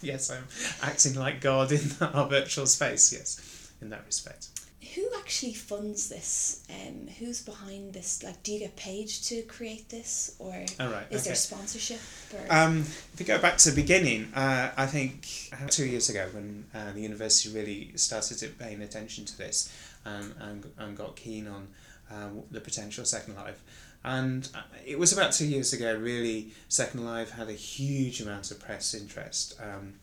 yes, 0.00 0.30
I'm 0.30 0.46
acting 0.82 1.14
like 1.14 1.40
God 1.40 1.72
in 1.72 1.80
our 2.00 2.28
virtual 2.28 2.66
space. 2.66 3.12
Yes, 3.12 3.72
in 3.80 3.90
that 3.90 4.04
respect 4.06 4.48
who 4.94 5.08
actually 5.18 5.54
funds 5.54 6.08
this? 6.08 6.64
Um, 6.70 7.08
who's 7.18 7.42
behind 7.42 7.92
this? 7.92 8.22
Like, 8.22 8.42
do 8.42 8.52
you 8.52 8.60
get 8.60 8.76
paid 8.76 9.08
to 9.08 9.42
create 9.42 9.88
this, 9.88 10.36
or 10.38 10.64
oh, 10.80 10.90
right. 10.90 11.06
is 11.10 11.22
okay. 11.22 11.30
there 11.30 11.34
sponsorship? 11.34 12.00
Or? 12.32 12.54
Um, 12.54 12.80
if 12.80 13.16
we 13.18 13.24
go 13.24 13.38
back 13.38 13.56
to 13.58 13.70
the 13.70 13.80
beginning, 13.80 14.32
uh, 14.34 14.70
I 14.76 14.86
think 14.86 15.50
two 15.68 15.86
years 15.86 16.08
ago 16.08 16.28
when 16.32 16.66
uh, 16.74 16.92
the 16.92 17.00
university 17.00 17.54
really 17.54 17.92
started 17.96 18.58
paying 18.58 18.82
attention 18.82 19.24
to 19.24 19.38
this 19.38 19.72
um, 20.06 20.34
and, 20.40 20.66
and 20.78 20.96
got 20.96 21.16
keen 21.16 21.48
on 21.48 21.68
um, 22.10 22.42
the 22.50 22.60
potential 22.60 23.04
Second 23.04 23.36
Life. 23.36 23.62
And 24.04 24.48
uh, 24.54 24.60
it 24.84 24.98
was 24.98 25.12
about 25.12 25.32
two 25.32 25.46
years 25.46 25.72
ago, 25.72 25.96
really, 25.96 26.52
Second 26.68 27.04
Life 27.04 27.30
had 27.30 27.48
a 27.48 27.52
huge 27.52 28.20
amount 28.20 28.50
of 28.50 28.60
press 28.60 28.94
interest 28.94 29.58
um, 29.60 29.94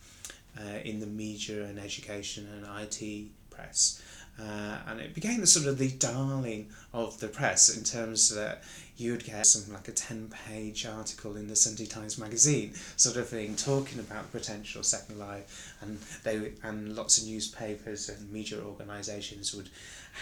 uh, 0.58 0.78
in 0.84 1.00
the 1.00 1.06
media 1.06 1.64
and 1.64 1.78
education 1.78 2.48
and 2.52 2.66
IT 2.82 3.28
press. 3.50 4.02
Uh, 4.40 4.78
and 4.88 5.00
it 5.00 5.14
became 5.14 5.40
the 5.40 5.46
sort 5.46 5.66
of 5.66 5.78
the 5.78 5.90
darling 5.90 6.68
of 6.92 7.20
the 7.20 7.28
press 7.28 7.76
in 7.76 7.84
terms 7.84 8.34
that 8.34 8.62
you'd 8.96 9.24
get 9.24 9.46
something 9.46 9.72
like 9.72 9.88
a 9.88 9.92
10 9.92 10.30
page 10.48 10.86
article 10.86 11.36
in 11.36 11.48
the 11.48 11.56
Sunday 11.56 11.86
Times 11.86 12.18
magazine 12.18 12.72
sort 12.96 13.16
of 13.16 13.28
thing 13.28 13.56
talking 13.56 13.98
about 13.98 14.30
the 14.30 14.38
potential 14.38 14.82
second 14.82 15.18
life. 15.18 15.76
And 15.80 15.98
they 16.24 16.52
and 16.62 16.96
lots 16.96 17.18
of 17.18 17.28
newspapers 17.28 18.08
and 18.08 18.30
media 18.32 18.60
organisations 18.60 19.54
would 19.54 19.68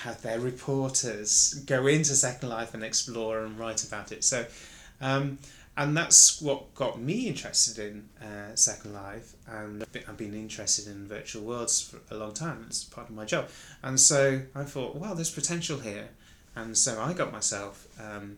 have 0.03 0.21
their 0.23 0.41
reporters 0.41 1.55
go 1.67 1.87
into 1.87 2.15
second 2.15 2.49
life 2.49 2.75
and 2.75 2.83
explore 2.83 3.45
and 3.45 3.59
write 3.59 3.85
about 3.85 4.13
it. 4.13 4.25
So 4.25 4.47
um, 5.01 5.39
and 5.81 5.97
that's 5.97 6.43
what 6.43 6.75
got 6.75 7.01
me 7.01 7.27
interested 7.27 7.79
in 7.79 8.07
uh, 8.23 8.55
Second 8.55 8.93
Life, 8.93 9.33
and 9.49 9.83
I've 10.07 10.17
been 10.19 10.35
interested 10.35 10.87
in 10.87 11.09
virtual 11.09 11.43
worlds 11.43 11.81
for 11.81 12.01
a 12.15 12.19
long 12.19 12.35
time. 12.35 12.67
It's 12.67 12.85
part 12.85 13.09
of 13.09 13.15
my 13.15 13.25
job, 13.25 13.49
and 13.83 13.99
so 13.99 14.43
I 14.55 14.65
thought, 14.65 14.97
well, 14.97 15.15
there's 15.15 15.31
potential 15.31 15.79
here, 15.79 16.11
and 16.55 16.77
so 16.77 17.01
I 17.01 17.15
got 17.15 17.33
myself 17.33 17.89
um, 17.99 18.37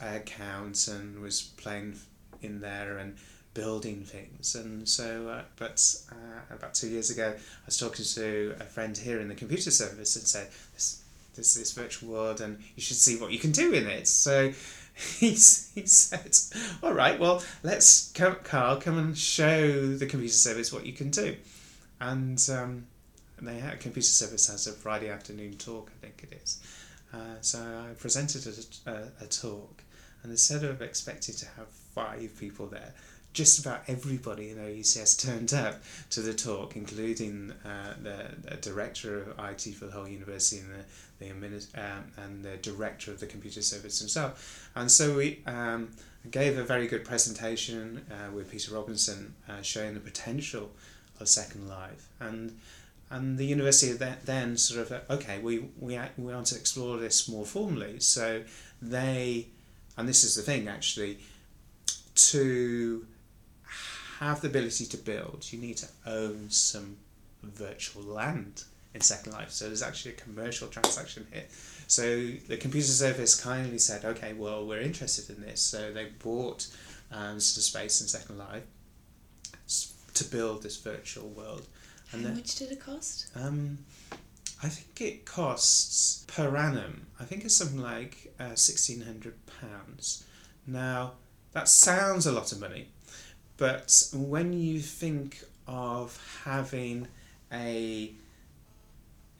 an 0.00 0.14
account 0.14 0.86
and 0.86 1.20
was 1.20 1.42
playing 1.42 1.96
in 2.42 2.60
there 2.60 2.98
and 2.98 3.16
building 3.54 4.04
things, 4.04 4.54
and 4.54 4.88
so. 4.88 5.28
Uh, 5.28 5.42
but 5.56 5.84
uh, 6.12 6.54
about 6.54 6.74
two 6.74 6.88
years 6.90 7.10
ago, 7.10 7.34
I 7.36 7.66
was 7.66 7.76
talking 7.76 8.04
to 8.04 8.54
a 8.60 8.64
friend 8.64 8.96
here 8.96 9.18
in 9.18 9.26
the 9.26 9.34
computer 9.34 9.72
service 9.72 10.14
and 10.14 10.28
said, 10.28 10.48
"This, 10.74 11.02
this, 11.34 11.54
this 11.54 11.72
virtual 11.72 12.12
world, 12.12 12.40
and 12.40 12.62
you 12.76 12.82
should 12.82 12.98
see 12.98 13.16
what 13.16 13.32
you 13.32 13.40
can 13.40 13.50
do 13.50 13.72
in 13.72 13.88
it." 13.88 14.06
So 14.06 14.52
he, 15.18 15.30
he 15.30 15.86
said, 15.86 16.36
All 16.82 16.92
right, 16.92 17.18
well, 17.18 17.42
let's, 17.62 18.12
come, 18.12 18.36
Karl, 18.44 18.76
come 18.76 18.98
and 18.98 19.16
show 19.18 19.94
the 19.96 20.06
computer 20.06 20.34
service 20.34 20.72
what 20.72 20.86
you 20.86 20.92
can 20.92 21.10
do. 21.10 21.36
And 22.00 22.40
um, 22.52 22.86
they 23.40 23.58
had, 23.58 23.80
computer 23.80 24.06
service 24.06 24.48
has 24.48 24.66
a 24.66 24.72
Friday 24.72 25.10
afternoon 25.10 25.54
talk, 25.54 25.90
I 25.96 26.06
think 26.06 26.28
it 26.30 26.40
is. 26.42 26.60
Uh, 27.12 27.36
so 27.40 27.58
I 27.60 27.94
presented 27.94 28.46
a, 28.46 28.90
a, 28.90 29.24
a 29.24 29.26
talk, 29.26 29.82
and 30.22 30.30
instead 30.30 30.64
of 30.64 30.80
expecting 30.82 31.34
to 31.36 31.46
have 31.56 31.68
five 31.68 32.36
people 32.38 32.66
there, 32.66 32.92
just 33.34 33.58
about 33.58 33.82
everybody 33.88 34.50
in 34.50 34.58
OUCS 34.58 35.16
turned 35.16 35.52
up 35.52 35.82
to 36.10 36.20
the 36.20 36.32
talk, 36.32 36.76
including 36.76 37.52
uh, 37.64 37.94
the, 38.00 38.30
the, 38.48 38.56
director 38.56 39.22
of 39.22 39.38
IT 39.50 39.74
for 39.74 39.86
the 39.86 39.92
whole 39.92 40.08
university 40.08 40.62
and 40.62 40.70
the, 40.70 40.84
the 41.18 41.32
administ- 41.32 41.76
um, 41.76 42.04
and 42.16 42.44
the 42.44 42.56
director 42.58 43.10
of 43.10 43.18
the 43.18 43.26
computer 43.26 43.60
service 43.60 43.98
himself. 43.98 44.70
And 44.76 44.90
so 44.90 45.16
we 45.16 45.42
um, 45.46 45.90
gave 46.30 46.56
a 46.56 46.62
very 46.62 46.86
good 46.86 47.04
presentation 47.04 48.06
uh, 48.08 48.30
with 48.30 48.50
Peter 48.52 48.72
Robinson 48.72 49.34
uh, 49.48 49.62
showing 49.62 49.94
the 49.94 50.00
potential 50.00 50.70
of 51.20 51.28
Second 51.28 51.68
Life. 51.68 52.08
And 52.20 52.58
and 53.10 53.36
the 53.36 53.44
university 53.44 53.92
then 54.24 54.56
sort 54.56 54.90
of 54.90 55.10
okay 55.10 55.38
we, 55.38 55.66
we 55.78 55.98
we 56.16 56.32
want 56.32 56.46
to 56.46 56.56
explore 56.56 56.96
this 56.96 57.28
more 57.28 57.44
formally 57.44 58.00
so 58.00 58.42
they 58.80 59.46
and 59.98 60.08
this 60.08 60.24
is 60.24 60.34
the 60.34 60.42
thing 60.42 60.66
actually 60.68 61.18
to 62.14 63.06
have 64.20 64.40
the 64.40 64.48
ability 64.48 64.86
to 64.86 64.96
build, 64.96 65.46
you 65.50 65.58
need 65.58 65.76
to 65.78 65.88
own 66.06 66.50
some 66.50 66.96
virtual 67.42 68.02
land 68.02 68.64
in 68.94 69.00
Second 69.00 69.32
Life. 69.32 69.50
So 69.50 69.66
there's 69.66 69.82
actually 69.82 70.12
a 70.12 70.16
commercial 70.16 70.68
transaction 70.68 71.26
here. 71.32 71.44
So 71.86 72.02
the 72.48 72.56
computer 72.56 72.86
service 72.86 73.38
kindly 73.40 73.78
said, 73.78 74.04
okay, 74.04 74.32
well, 74.32 74.66
we're 74.66 74.80
interested 74.80 75.34
in 75.34 75.42
this. 75.42 75.60
So 75.60 75.92
they 75.92 76.06
bought 76.22 76.66
um, 77.12 77.40
some 77.40 77.62
space 77.62 78.00
in 78.00 78.08
Second 78.08 78.38
Life 78.38 78.64
to 80.14 80.24
build 80.24 80.62
this 80.62 80.76
virtual 80.76 81.28
world. 81.28 81.66
And 82.12 82.22
How 82.22 82.28
then, 82.28 82.36
much 82.36 82.54
did 82.56 82.70
it 82.70 82.80
cost? 82.80 83.26
Um, 83.34 83.78
I 84.62 84.68
think 84.68 85.00
it 85.00 85.26
costs 85.26 86.24
per 86.28 86.56
annum. 86.56 87.06
I 87.18 87.24
think 87.24 87.44
it's 87.44 87.56
something 87.56 87.80
like 87.80 88.32
uh, 88.38 88.54
sixteen 88.54 89.02
hundred 89.02 89.34
pounds. 89.60 90.24
Now 90.66 91.14
that 91.52 91.68
sounds 91.68 92.26
a 92.26 92.32
lot 92.32 92.52
of 92.52 92.60
money, 92.60 92.88
but 93.56 94.08
when 94.12 94.52
you 94.52 94.80
think 94.80 95.44
of 95.66 96.20
having 96.44 97.08
a, 97.52 98.12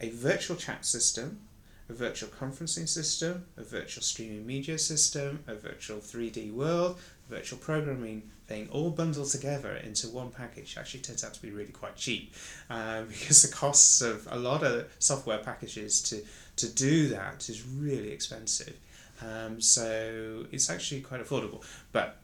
a 0.00 0.10
virtual 0.10 0.56
chat 0.56 0.84
system, 0.84 1.40
a 1.88 1.92
virtual 1.92 2.28
conferencing 2.30 2.88
system, 2.88 3.44
a 3.56 3.62
virtual 3.62 4.02
streaming 4.02 4.46
media 4.46 4.78
system, 4.78 5.42
a 5.46 5.54
virtual 5.54 5.98
3D 5.98 6.52
world, 6.52 6.98
virtual 7.28 7.58
programming 7.58 8.22
thing, 8.46 8.68
all 8.70 8.90
bundled 8.90 9.28
together 9.28 9.76
into 9.76 10.08
one 10.08 10.30
package 10.30 10.76
actually 10.78 11.00
turns 11.00 11.24
out 11.24 11.34
to 11.34 11.42
be 11.42 11.50
really 11.50 11.72
quite 11.72 11.96
cheap 11.96 12.32
uh, 12.70 13.02
because 13.08 13.42
the 13.42 13.54
costs 13.54 14.00
of 14.00 14.26
a 14.30 14.38
lot 14.38 14.62
of 14.62 14.86
software 14.98 15.38
packages 15.38 16.00
to, 16.02 16.22
to 16.56 16.72
do 16.72 17.08
that 17.08 17.48
is 17.48 17.66
really 17.66 18.10
expensive. 18.10 18.76
Um, 19.22 19.60
so 19.60 20.46
it's 20.52 20.70
actually 20.70 21.00
quite 21.00 21.22
affordable. 21.22 21.62
But 21.92 22.18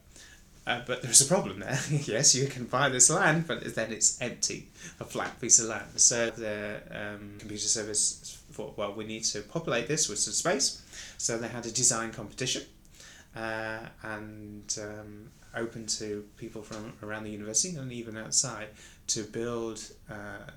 uh, 0.71 0.81
but 0.87 1.01
there's 1.01 1.21
a 1.21 1.25
problem 1.25 1.59
there. 1.59 1.77
yes, 1.89 2.33
you 2.33 2.47
can 2.47 2.65
buy 2.65 2.87
this 2.87 3.09
land, 3.09 3.45
but 3.45 3.75
then 3.75 3.91
it's 3.91 4.21
empty, 4.21 4.69
a 5.01 5.03
flat 5.03 5.39
piece 5.41 5.59
of 5.59 5.67
land. 5.67 5.85
So 5.97 6.29
the 6.29 6.81
um, 6.91 7.35
computer 7.39 7.67
service 7.67 8.41
thought, 8.51 8.77
well, 8.77 8.93
we 8.93 9.05
need 9.05 9.25
to 9.25 9.41
populate 9.41 9.87
this 9.87 10.07
with 10.07 10.19
some 10.19 10.33
space. 10.33 10.81
So 11.17 11.37
they 11.37 11.49
had 11.49 11.65
a 11.65 11.71
design 11.71 12.11
competition 12.11 12.63
uh, 13.35 13.79
and 14.03 14.77
um, 14.81 15.31
open 15.55 15.87
to 15.87 16.25
people 16.37 16.61
from 16.61 16.93
around 17.03 17.23
the 17.23 17.31
university 17.31 17.75
and 17.75 17.91
even 17.91 18.15
outside 18.15 18.67
to 19.07 19.23
build 19.23 19.91
uh, 20.09 20.51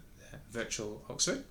virtual 0.52 1.02
Oxford. 1.10 1.42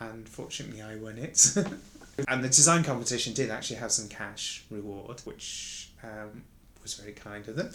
And 0.00 0.28
fortunately, 0.28 0.82
I 0.82 0.96
won 0.96 1.18
it. 1.18 1.54
and 2.28 2.42
the 2.42 2.48
design 2.48 2.82
competition 2.82 3.32
did 3.32 3.50
actually 3.50 3.76
have 3.76 3.92
some 3.92 4.08
cash 4.08 4.64
reward, 4.70 5.20
which 5.24 5.90
um, 6.02 6.42
was 6.82 6.94
very 6.94 7.12
kind 7.12 7.46
of 7.48 7.56
them. 7.56 7.70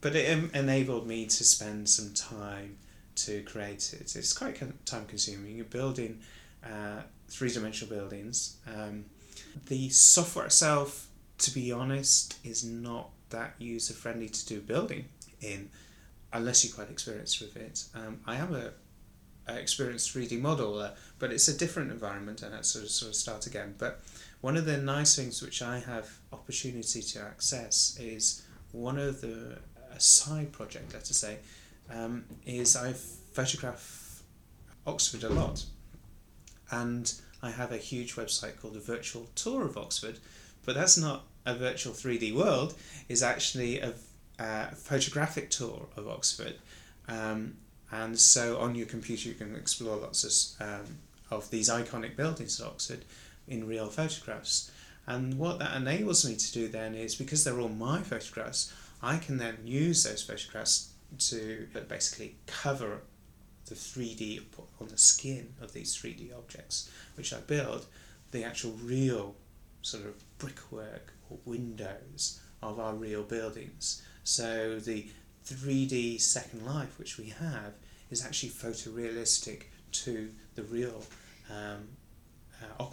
But 0.00 0.16
it 0.16 0.54
enabled 0.54 1.06
me 1.06 1.26
to 1.26 1.44
spend 1.44 1.88
some 1.88 2.12
time 2.14 2.78
to 3.16 3.42
create 3.42 3.92
it. 3.92 4.14
It's 4.14 4.32
quite 4.32 4.60
time 4.86 5.06
consuming. 5.06 5.56
You're 5.56 5.64
building 5.64 6.20
uh, 6.64 7.02
three 7.28 7.52
dimensional 7.52 7.94
buildings. 7.94 8.56
Um, 8.66 9.06
the 9.66 9.88
software 9.88 10.46
itself, 10.46 11.08
to 11.38 11.50
be 11.52 11.72
honest, 11.72 12.38
is 12.44 12.64
not 12.64 13.10
that 13.30 13.54
user 13.58 13.94
friendly 13.94 14.28
to 14.28 14.46
do 14.46 14.60
building 14.60 15.06
in 15.40 15.70
unless 16.32 16.64
you're 16.64 16.74
quite 16.74 16.90
experienced 16.90 17.40
with 17.40 17.56
it. 17.56 17.84
Um, 17.94 18.20
I 18.26 18.36
am 18.36 18.54
a, 18.54 18.70
a 19.48 19.56
experienced 19.56 20.14
3D 20.14 20.40
modeler, 20.40 20.94
but 21.18 21.32
it's 21.32 21.48
a 21.48 21.56
different 21.56 21.90
environment 21.90 22.42
and 22.42 22.52
that's 22.52 22.68
sort 22.68 22.84
of, 22.84 22.90
sort 22.90 23.10
of 23.10 23.16
start 23.16 23.46
again. 23.46 23.74
But 23.78 24.02
one 24.46 24.56
of 24.56 24.64
the 24.64 24.76
nice 24.76 25.16
things 25.16 25.42
which 25.42 25.60
I 25.60 25.80
have 25.80 26.08
opportunity 26.32 27.02
to 27.02 27.20
access 27.20 27.98
is 28.00 28.46
one 28.70 28.96
of 28.96 29.20
the 29.20 29.58
a 29.92 29.98
side 29.98 30.52
project, 30.52 30.94
let's 30.94 31.16
say, 31.16 31.38
um, 31.92 32.24
is 32.44 32.76
I 32.76 32.92
photograph 32.92 34.22
Oxford 34.86 35.24
a 35.24 35.30
lot, 35.30 35.64
and 36.70 37.12
I 37.42 37.50
have 37.50 37.72
a 37.72 37.76
huge 37.76 38.14
website 38.14 38.60
called 38.60 38.74
the 38.74 38.86
Virtual 38.94 39.26
Tour 39.34 39.64
of 39.64 39.76
Oxford, 39.76 40.20
but 40.64 40.76
that's 40.76 40.96
not 40.96 41.24
a 41.44 41.56
virtual 41.56 41.92
three 41.92 42.16
D 42.16 42.30
world. 42.30 42.74
Is 43.08 43.24
actually 43.24 43.80
a, 43.80 43.94
a, 44.38 44.66
photographic 44.76 45.50
tour 45.50 45.88
of 45.96 46.06
Oxford, 46.06 46.54
um, 47.08 47.56
and 47.90 48.16
so 48.16 48.58
on 48.58 48.76
your 48.76 48.86
computer 48.86 49.28
you 49.28 49.34
can 49.34 49.56
explore 49.56 49.96
lots 49.96 50.22
of 50.22 50.68
um, 50.68 50.98
of 51.32 51.50
these 51.50 51.68
iconic 51.68 52.14
buildings 52.14 52.60
at 52.60 52.68
Oxford 52.68 53.04
in 53.48 53.66
real 53.66 53.88
photographs. 53.88 54.70
And 55.06 55.38
what 55.38 55.58
that 55.60 55.76
enables 55.76 56.28
me 56.28 56.34
to 56.36 56.52
do 56.52 56.68
then 56.68 56.94
is 56.94 57.14
because 57.14 57.44
they're 57.44 57.60
all 57.60 57.68
my 57.68 58.02
photographs, 58.02 58.72
I 59.02 59.18
can 59.18 59.38
then 59.38 59.58
use 59.64 60.02
those 60.02 60.22
photographs 60.22 60.90
to 61.18 61.68
basically 61.88 62.36
cover 62.46 63.02
the 63.66 63.74
3D 63.74 64.42
on 64.80 64.88
the 64.88 64.98
skin 64.98 65.54
of 65.60 65.72
these 65.72 65.96
3D 65.96 66.36
objects, 66.36 66.90
which 67.14 67.32
I 67.32 67.38
build, 67.40 67.86
the 68.30 68.44
actual 68.44 68.72
real 68.82 69.36
sort 69.82 70.04
of 70.04 70.38
brickwork 70.38 71.12
or 71.30 71.38
windows 71.44 72.40
of 72.62 72.80
our 72.80 72.94
real 72.94 73.22
buildings. 73.22 74.02
So 74.24 74.78
the 74.80 75.06
3D 75.46 76.20
Second 76.20 76.66
Life, 76.66 76.98
which 76.98 77.18
we 77.18 77.28
have, 77.28 77.74
is 78.10 78.24
actually 78.24 78.50
photorealistic 78.50 79.62
to 79.92 80.30
the 80.54 80.62
real 80.64 81.02
um, 81.50 81.56
uh, 81.56 81.95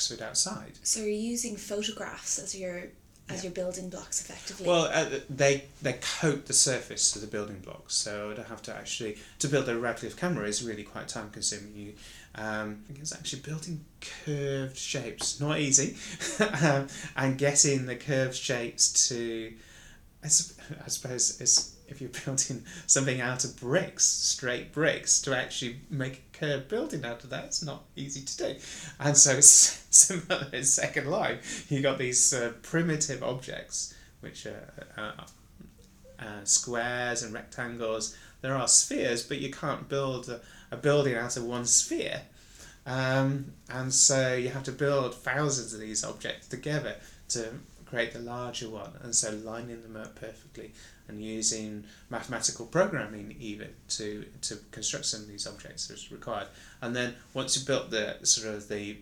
Oxford 0.04 0.24
outside. 0.24 0.74
So 0.84 1.00
you're 1.00 1.10
using 1.10 1.56
photographs 1.56 2.40
as 2.40 2.56
your 2.56 2.88
as 3.30 3.38
yeah. 3.38 3.44
your 3.44 3.52
building 3.54 3.90
blocks 3.90 4.20
effectively. 4.20 4.68
Well, 4.68 4.90
uh, 4.92 5.20
they 5.30 5.66
they 5.82 5.94
coat 5.94 6.46
the 6.46 6.54
surface 6.54 7.16
of 7.16 7.22
the 7.22 7.28
building 7.28 7.60
blocks, 7.60 7.96
so 7.96 8.32
I 8.32 8.34
don't 8.34 8.50
have 8.50 8.62
to 8.64 8.76
actually 8.76 9.18
to 9.40 9.48
build 9.48 9.70
a 9.70 9.78
Radcliffe 9.78 10.18
camera 10.18 10.46
is 10.46 10.62
really 10.62 10.84
quite 10.84 11.08
time 11.08 11.30
consuming. 11.30 11.74
You, 11.74 11.94
um, 12.36 12.84
it's 12.90 13.14
actually 13.14 13.44
building 13.44 13.86
curved 14.26 14.78
shapes, 14.78 15.40
not 15.40 15.60
easy, 15.60 15.96
um, 16.62 16.88
and 17.16 17.38
getting 17.38 17.86
the 17.86 17.96
curved 17.96 18.36
shapes 18.36 19.08
to, 19.08 19.54
I, 20.22 20.26
I 20.26 20.90
suppose, 20.90 21.40
it's 21.40 21.73
if 21.88 22.02
you're 22.02 22.10
building 22.26 22.64
something 22.88 23.22
out 23.22 23.44
of 23.44 23.60
bricks, 23.60 24.06
straight 24.06 24.72
bricks, 24.72 25.22
to 25.22 25.38
actually 25.38 25.78
make 25.90 26.24
a 26.34 26.38
curved 26.38 26.68
building 26.68 27.06
out 27.06 27.24
of 27.24 27.30
that, 27.30 27.46
it's 27.46 27.64
not 27.64 27.84
easy 27.96 28.22
to 28.22 28.38
do. 28.38 28.56
And 29.00 29.18
so, 29.18 29.40
similar 29.40 30.48
in 30.52 30.64
Second 30.64 31.10
Life, 31.10 31.72
you 31.72 31.82
got 31.82 31.98
these 31.98 32.34
uh, 32.34 32.54
primitive 32.62 33.24
objects, 33.24 33.94
which 34.22 34.46
are 34.46 34.74
uh, 34.98 35.24
uh, 36.20 36.44
squares 36.44 37.24
and 37.24 37.34
rectangles. 37.34 38.16
There 38.42 38.56
are 38.56 38.68
spheres, 38.68 39.24
but 39.24 39.40
you 39.40 39.52
can't 39.52 39.88
build 39.88 40.30
a, 40.30 40.42
a 40.72 40.78
building 40.78 41.16
out 41.16 41.38
of 41.38 41.46
one 41.46 41.66
sphere. 41.66 42.22
Um, 42.86 43.54
and 43.70 43.94
so 43.94 44.34
you 44.34 44.50
have 44.50 44.64
to 44.64 44.72
build 44.72 45.16
thousands 45.16 45.74
of 45.74 45.80
these 45.80 46.04
objects 46.04 46.48
together 46.48 46.96
to 47.30 47.54
create 47.94 48.12
the 48.12 48.20
larger 48.20 48.68
one, 48.70 48.92
and 49.04 49.14
so 49.14 49.30
lining 49.44 49.84
them 49.84 49.96
up 49.96 50.16
perfectly 50.16 50.72
and 51.08 51.22
using 51.22 51.84
mathematical 52.10 52.66
programming 52.66 53.36
even 53.40 53.70
to, 53.88 54.26
to 54.42 54.56
construct 54.72 55.06
some 55.06 55.22
of 55.22 55.28
these 55.28 55.46
objects 55.46 55.92
as 55.92 56.12
required. 56.12 56.48
And 56.82 56.96
then 56.96 57.14
once 57.36 57.56
you've 57.56 57.68
built 57.68 57.92
the 57.92 58.18
sort 58.24 58.56
of 58.56 58.68
the 58.68 58.98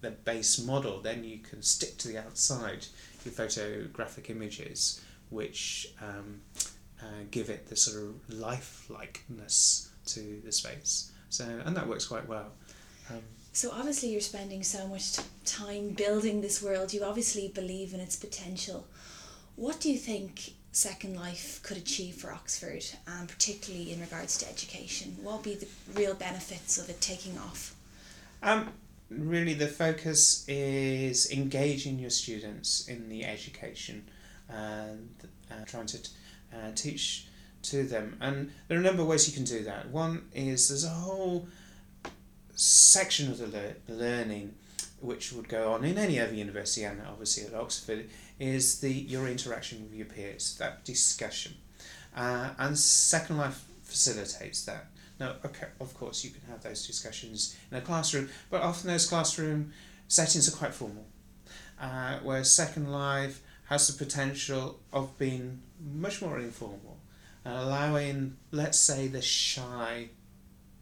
the 0.00 0.12
base 0.12 0.60
model, 0.64 1.00
then 1.00 1.24
you 1.24 1.38
can 1.38 1.60
stick 1.60 1.98
to 1.98 2.06
the 2.06 2.18
outside 2.18 2.86
your 3.24 3.32
photographic 3.32 4.30
images, 4.30 5.00
which 5.30 5.92
um, 6.00 6.40
uh, 7.02 7.24
give 7.32 7.50
it 7.50 7.66
the 7.66 7.74
sort 7.74 8.04
of 8.04 8.14
lifelikeness 8.28 9.88
to 10.06 10.40
the 10.44 10.52
space. 10.52 11.10
So 11.30 11.44
and 11.64 11.76
that 11.76 11.88
works 11.88 12.06
quite 12.06 12.28
well. 12.28 12.52
Um, 13.10 13.22
so 13.58 13.72
obviously 13.72 14.10
you're 14.10 14.20
spending 14.20 14.62
so 14.62 14.86
much 14.86 15.16
time 15.44 15.88
building 15.88 16.40
this 16.40 16.62
world. 16.62 16.92
You 16.92 17.02
obviously 17.02 17.48
believe 17.48 17.92
in 17.92 17.98
its 17.98 18.14
potential. 18.14 18.86
What 19.56 19.80
do 19.80 19.90
you 19.90 19.98
think 19.98 20.52
Second 20.70 21.16
Life 21.16 21.58
could 21.64 21.76
achieve 21.76 22.14
for 22.14 22.32
Oxford, 22.32 22.84
and 23.08 23.28
particularly 23.28 23.92
in 23.92 24.00
regards 24.00 24.38
to 24.38 24.48
education? 24.48 25.16
What 25.24 25.32
will 25.32 25.42
be 25.42 25.56
the 25.56 25.66
real 25.92 26.14
benefits 26.14 26.78
of 26.78 26.88
it 26.88 27.00
taking 27.00 27.36
off? 27.36 27.74
Um, 28.44 28.68
really, 29.10 29.54
the 29.54 29.66
focus 29.66 30.44
is 30.46 31.28
engaging 31.32 31.98
your 31.98 32.10
students 32.10 32.86
in 32.86 33.08
the 33.08 33.24
education 33.24 34.04
and 34.48 35.08
uh, 35.50 35.64
trying 35.66 35.86
to 35.86 35.98
uh, 36.54 36.70
teach 36.76 37.26
to 37.62 37.82
them. 37.82 38.18
And 38.20 38.52
there 38.68 38.78
are 38.78 38.80
a 38.80 38.84
number 38.84 39.02
of 39.02 39.08
ways 39.08 39.28
you 39.28 39.34
can 39.34 39.42
do 39.42 39.64
that. 39.64 39.90
One 39.90 40.28
is 40.32 40.68
there's 40.68 40.84
a 40.84 40.90
whole 40.90 41.48
section 42.58 43.30
of 43.30 43.38
the 43.38 43.46
le- 43.46 43.94
learning 43.94 44.52
which 45.00 45.32
would 45.32 45.48
go 45.48 45.72
on 45.72 45.84
in 45.84 45.96
any 45.96 46.18
other 46.18 46.34
university 46.34 46.82
and 46.82 47.00
obviously 47.08 47.46
at 47.46 47.54
Oxford 47.54 48.10
is 48.40 48.80
the 48.80 48.92
your 48.92 49.28
interaction 49.28 49.82
with 49.84 49.94
your 49.94 50.06
peers, 50.06 50.56
that 50.58 50.84
discussion. 50.84 51.54
Uh, 52.16 52.50
and 52.58 52.76
Second 52.76 53.38
Life 53.38 53.64
facilitates 53.84 54.64
that. 54.64 54.86
Now, 55.20 55.36
okay, 55.44 55.68
of 55.80 55.94
course, 55.94 56.24
you 56.24 56.30
can 56.30 56.42
have 56.50 56.62
those 56.62 56.84
discussions 56.84 57.56
in 57.70 57.76
a 57.76 57.80
classroom, 57.80 58.28
but 58.50 58.62
often 58.62 58.90
those 58.90 59.06
classroom 59.06 59.72
settings 60.08 60.52
are 60.52 60.56
quite 60.56 60.74
formal. 60.74 61.06
Uh, 61.80 62.18
whereas 62.24 62.52
Second 62.52 62.90
Life 62.90 63.40
has 63.66 63.86
the 63.86 64.04
potential 64.04 64.80
of 64.92 65.16
being 65.16 65.62
much 65.94 66.20
more 66.20 66.40
informal, 66.40 66.98
allowing, 67.44 68.36
let's 68.50 68.78
say, 68.78 69.06
the 69.06 69.22
shy 69.22 70.08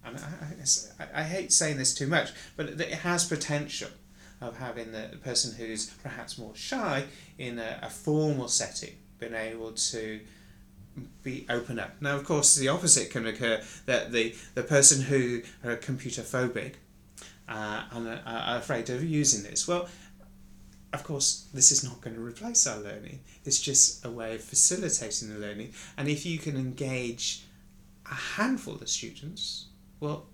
I, 0.07 0.11
I, 0.11 1.05
I, 1.05 1.21
I 1.21 1.23
hate 1.25 1.53
saying 1.53 1.79
this 1.79 1.95
too 1.95 2.07
much, 2.07 2.33
but 2.57 2.69
it 2.69 2.93
has 2.93 3.25
potential 3.25 3.91
of 4.41 4.59
having 4.59 4.93
the 4.93 5.19
person 5.23 5.55
who's 5.57 5.91
perhaps 6.03 6.39
more 6.39 6.55
shy 6.55 7.05
in 7.39 7.59
a, 7.59 7.81
a 7.83 7.91
formal 7.91 8.49
setting 8.49 8.95
been 9.19 9.35
able 9.35 9.73
to 9.73 10.21
be 11.23 11.47
open 11.49 11.79
up. 11.79 11.91
Now, 12.01 12.17
of 12.17 12.25
course, 12.25 12.55
the 12.55 12.69
opposite 12.69 13.11
can 13.11 13.27
occur 13.27 13.63
that 13.87 14.13
the, 14.13 14.35
the 14.55 14.63
person 14.63 15.03
who 15.03 15.43
are 15.65 15.77
computer 15.77 16.23
phobic 16.23 16.75
uh, 17.49 17.85
and 17.93 18.09
are 18.09 18.59
afraid 18.59 18.91
of 18.91 19.05
using 19.05 19.43
this. 19.43 19.67
Well, 19.69 19.89
of 20.93 21.05
course, 21.05 21.49
this 21.53 21.73
is 21.73 21.85
not 21.85 22.01
going 22.01 22.17
to 22.17 22.23
replace 22.23 22.67
our 22.67 22.79
learning. 22.79 23.21
It's 23.45 23.61
just 23.61 24.05
a 24.05 24.11
way 24.11 24.35
of 24.35 24.43
facilitating 24.43 25.29
the 25.29 25.39
learning. 25.39 25.73
And 25.97 26.09
if 26.09 26.25
you 26.25 26.39
can 26.39 26.57
engage 26.57 27.45
a 28.11 28.15
handful 28.15 28.75
of 28.77 28.89
students 28.89 29.67
well, 30.01 30.27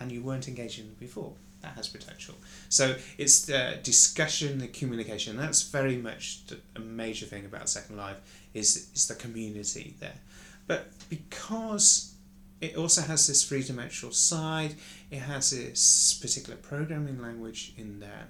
and 0.00 0.10
you 0.10 0.22
weren't 0.22 0.48
engaging 0.48 0.86
them 0.86 0.96
before. 0.98 1.34
That 1.62 1.76
has 1.76 1.88
potential. 1.88 2.34
So 2.68 2.96
it's 3.18 3.42
the 3.42 3.78
discussion, 3.84 4.58
the 4.58 4.66
communication. 4.66 5.36
That's 5.36 5.62
very 5.62 5.96
much 5.96 6.40
a 6.74 6.80
major 6.80 7.24
thing 7.26 7.44
about 7.44 7.68
Second 7.68 7.96
Life 7.96 8.16
is 8.52 8.88
is 8.94 9.06
the 9.06 9.14
community 9.14 9.94
there. 10.00 10.18
But 10.66 10.88
because 11.08 12.14
it 12.60 12.76
also 12.76 13.02
has 13.02 13.26
this 13.26 13.44
three 13.44 13.62
dimensional 13.62 14.12
side, 14.12 14.74
it 15.10 15.18
has 15.18 15.50
this 15.50 16.18
particular 16.20 16.56
programming 16.56 17.20
language 17.20 17.74
in 17.76 18.00
there. 18.00 18.28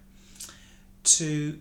To 1.05 1.59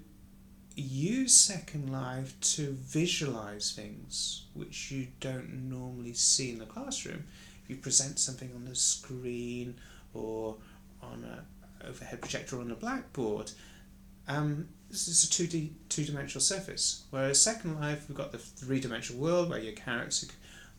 use 0.76 1.36
Second 1.36 1.92
Life 1.92 2.40
to 2.56 2.72
visualize 2.80 3.72
things 3.72 4.44
which 4.54 4.92
you 4.92 5.08
don't 5.20 5.70
normally 5.70 6.14
see 6.14 6.52
in 6.52 6.60
the 6.60 6.66
classroom 6.66 7.26
you 7.68 7.76
present 7.78 8.20
something 8.20 8.52
on 8.56 8.66
the 8.66 8.76
screen 8.76 9.76
or 10.14 10.58
on 11.02 11.24
a 11.24 11.88
overhead 11.88 12.22
projector 12.22 12.60
on 12.60 12.72
a 12.72 12.76
blackboard, 12.76 13.52
um, 14.28 14.68
this 14.90 15.08
is 15.08 15.24
a 15.24 15.28
2D, 15.28 15.72
two 15.90 16.04
dimensional 16.04 16.42
surface. 16.42 17.06
Whereas 17.10 17.42
Second 17.42 17.80
Life, 17.80 18.06
we've 18.08 18.18
got 18.18 18.32
the 18.32 18.38
three 18.38 18.80
dimensional 18.80 19.22
world 19.22 19.50
where 19.50 19.60
your 19.60 19.74
character 19.74 20.28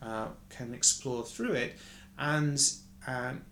uh, 0.00 0.28
can 0.50 0.74
explore 0.74 1.24
through 1.24 1.52
it, 1.52 1.76
and 2.18 2.62
um, 3.06 3.42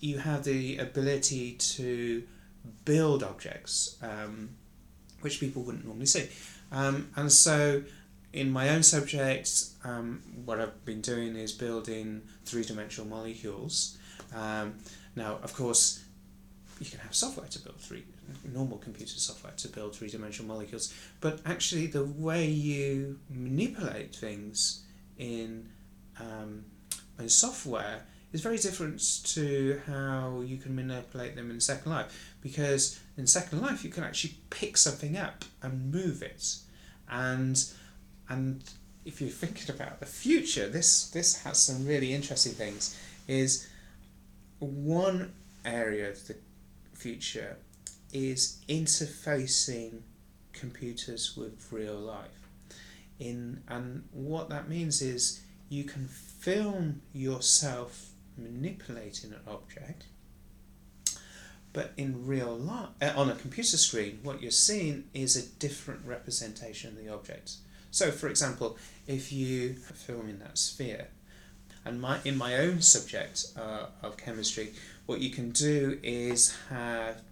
you 0.00 0.18
have 0.18 0.44
the 0.44 0.78
ability 0.78 1.52
to 1.52 2.22
build 2.84 3.22
objects, 3.22 3.96
um, 4.02 4.50
which 5.20 5.40
people 5.40 5.62
wouldn't 5.62 5.84
normally 5.84 6.06
see. 6.06 6.28
Um, 6.72 7.10
and 7.16 7.30
so 7.30 7.82
in 8.34 8.50
my 8.50 8.70
own 8.70 8.82
subject, 8.82 9.48
um, 9.84 10.20
what 10.44 10.60
I've 10.60 10.84
been 10.84 11.00
doing 11.00 11.36
is 11.36 11.52
building 11.52 12.22
three 12.44 12.64
dimensional 12.64 13.08
molecules. 13.08 13.96
Um, 14.34 14.74
now, 15.14 15.38
of 15.44 15.54
course, 15.54 16.02
you 16.80 16.86
can 16.86 16.98
have 16.98 17.14
software 17.14 17.46
to 17.46 17.58
build 17.60 17.80
three 17.80 18.02
normal 18.52 18.78
computer 18.78 19.16
software 19.18 19.52
to 19.56 19.68
build 19.68 19.94
three 19.94 20.08
dimensional 20.08 20.52
molecules, 20.52 20.92
but 21.20 21.40
actually 21.46 21.86
the 21.86 22.04
way 22.04 22.46
you 22.46 23.20
manipulate 23.30 24.16
things 24.16 24.82
in 25.16 25.68
um, 26.18 26.64
in 27.20 27.28
software 27.28 28.02
is 28.32 28.40
very 28.40 28.58
different 28.58 29.00
to 29.24 29.80
how 29.86 30.42
you 30.44 30.56
can 30.56 30.74
manipulate 30.74 31.36
them 31.36 31.52
in 31.52 31.60
Second 31.60 31.92
Life 31.92 32.34
because 32.40 32.98
in 33.16 33.28
Second 33.28 33.60
Life 33.62 33.84
you 33.84 33.90
can 33.90 34.02
actually 34.02 34.34
pick 34.50 34.76
something 34.76 35.16
up 35.16 35.44
and 35.62 35.92
move 35.92 36.20
it, 36.20 36.56
and 37.08 37.64
and 38.28 38.62
if 39.04 39.20
you're 39.20 39.30
thinking 39.30 39.74
about 39.74 40.00
the 40.00 40.06
future, 40.06 40.68
this 40.68 41.10
this 41.10 41.42
has 41.42 41.58
some 41.58 41.86
really 41.86 42.12
interesting 42.12 42.52
things. 42.52 42.98
Is 43.26 43.68
one 44.58 45.32
area 45.64 46.10
of 46.10 46.26
the 46.26 46.36
future 46.94 47.56
is 48.12 48.60
interfacing 48.68 50.00
computers 50.52 51.36
with 51.36 51.72
real 51.72 51.98
life. 51.98 52.48
In 53.18 53.62
and 53.68 54.04
what 54.12 54.48
that 54.50 54.68
means 54.68 55.02
is 55.02 55.40
you 55.68 55.84
can 55.84 56.06
film 56.06 57.02
yourself 57.12 58.10
manipulating 58.36 59.32
an 59.32 59.40
object, 59.46 60.04
but 61.72 61.92
in 61.96 62.26
real 62.26 62.56
life, 62.56 62.88
uh, 63.02 63.12
on 63.16 63.30
a 63.30 63.34
computer 63.34 63.76
screen, 63.76 64.20
what 64.22 64.40
you're 64.40 64.50
seeing 64.50 65.04
is 65.12 65.36
a 65.36 65.46
different 65.58 66.04
representation 66.04 66.90
of 66.90 67.04
the 67.04 67.12
object. 67.12 67.56
So, 67.94 68.10
for 68.10 68.26
example, 68.26 68.76
if 69.06 69.32
you 69.32 69.76
are 69.88 69.94
filming 69.94 70.40
that 70.40 70.58
sphere, 70.58 71.06
and 71.84 72.00
my 72.00 72.18
in 72.24 72.36
my 72.36 72.56
own 72.56 72.82
subject 72.82 73.44
uh, 73.56 73.86
of 74.02 74.16
chemistry, 74.16 74.72
what 75.06 75.20
you 75.20 75.30
can 75.30 75.52
do 75.52 76.00
is 76.02 76.56
have 76.70 77.22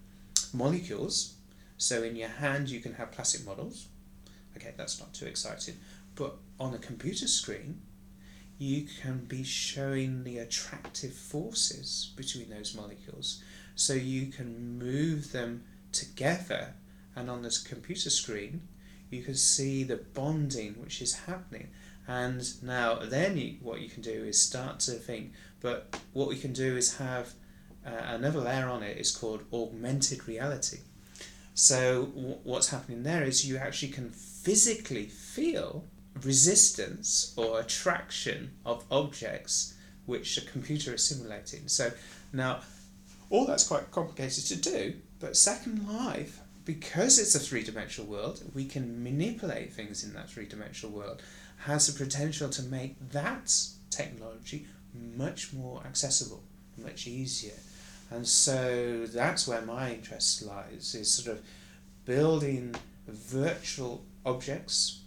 molecules. 0.55 1.35
So 1.79 2.05
in 2.05 2.14
your 2.14 2.29
hand, 2.29 2.68
you 2.68 2.79
can 2.79 2.94
have 2.94 3.11
plastic 3.11 3.44
models. 3.44 3.88
Okay, 4.57 4.72
that's 4.77 5.01
not 5.01 5.12
too 5.12 5.27
exciting. 5.27 5.79
But 6.14 6.37
on 6.61 6.72
a 6.75 6.79
computer 6.79 7.27
screen, 7.27 7.81
you 8.57 8.87
can 9.03 9.25
be 9.25 9.42
showing 9.42 10.22
the 10.22 10.38
attractive 10.38 11.12
forces 11.12 12.12
between 12.14 12.51
those 12.51 12.72
molecules. 12.72 13.42
So 13.75 13.94
you 13.94 14.27
can 14.29 14.79
move 14.79 15.33
them 15.33 15.64
together, 15.90 16.75
and 17.16 17.29
on 17.29 17.42
this 17.42 17.59
computer 17.59 18.11
screen, 18.11 18.68
you 19.12 19.22
can 19.22 19.35
see 19.35 19.85
the 19.85 19.96
bonding 19.96 20.75
which 20.75 21.03
is 21.03 21.14
happening. 21.14 21.68
And 22.09 22.42
now, 22.62 22.96
then, 22.96 23.37
you, 23.37 23.57
what 23.62 23.81
you 23.81 23.88
can 23.88 24.03
do 24.03 24.25
is 24.25 24.40
start 24.40 24.81
to 24.81 24.92
think, 24.92 25.33
but 25.61 25.96
what 26.12 26.29
we 26.29 26.37
can 26.37 26.53
do 26.53 26.77
is 26.77 26.96
have 26.96 27.35
uh, 27.87 27.90
another 27.90 28.40
layer 28.40 28.68
on 28.68 28.83
it 28.83 28.96
is 28.96 29.14
called 29.14 29.44
augmented 29.53 30.27
reality. 30.27 30.79
So 31.55 32.07
w- 32.07 32.38
what's 32.44 32.68
happening 32.68 33.03
there 33.03 33.22
is 33.22 33.46
you 33.46 33.57
actually 33.57 33.92
can 33.92 34.11
physically 34.11 35.07
feel 35.07 35.85
resistance 36.22 37.35
or 37.37 37.61
attraction 37.61 38.53
of 38.64 38.85
objects 38.90 39.75
which 40.07 40.37
a 40.38 40.40
computer 40.42 40.94
is 40.94 41.07
simulating. 41.07 41.68
So 41.68 41.92
now 42.33 42.61
all 43.31 43.46
that's 43.46 43.66
quite 43.66 43.90
complicated 43.90 44.44
to 44.46 44.57
do, 44.57 44.94
but 45.20 45.37
Second 45.37 45.88
Life, 45.88 46.40
because 46.64 47.18
it's 47.18 47.35
a 47.35 47.38
three 47.38 47.62
dimensional 47.62 48.11
world, 48.11 48.42
we 48.55 48.64
can 48.64 49.03
manipulate 49.03 49.72
things 49.72 50.05
in 50.05 50.14
that 50.14 50.31
three 50.31 50.46
dimensional 50.46 50.96
world, 50.96 51.22
has 51.59 51.87
the 51.87 52.05
potential 52.05 52.48
to 52.51 52.62
make 52.62 52.96
that 53.11 53.55
technology 53.90 54.66
much 55.16 55.53
more 55.53 55.83
accessible, 55.85 56.42
much 56.77 57.07
easier. 57.07 57.55
And 58.11 58.27
so 58.27 59.07
that's 59.07 59.48
where 59.48 59.62
my 59.62 59.92
interest 59.92 60.42
lies, 60.42 60.94
is 60.94 61.12
sort 61.12 61.37
of 61.37 61.44
building 62.05 62.75
virtual 63.07 64.05
objects, 64.27 65.03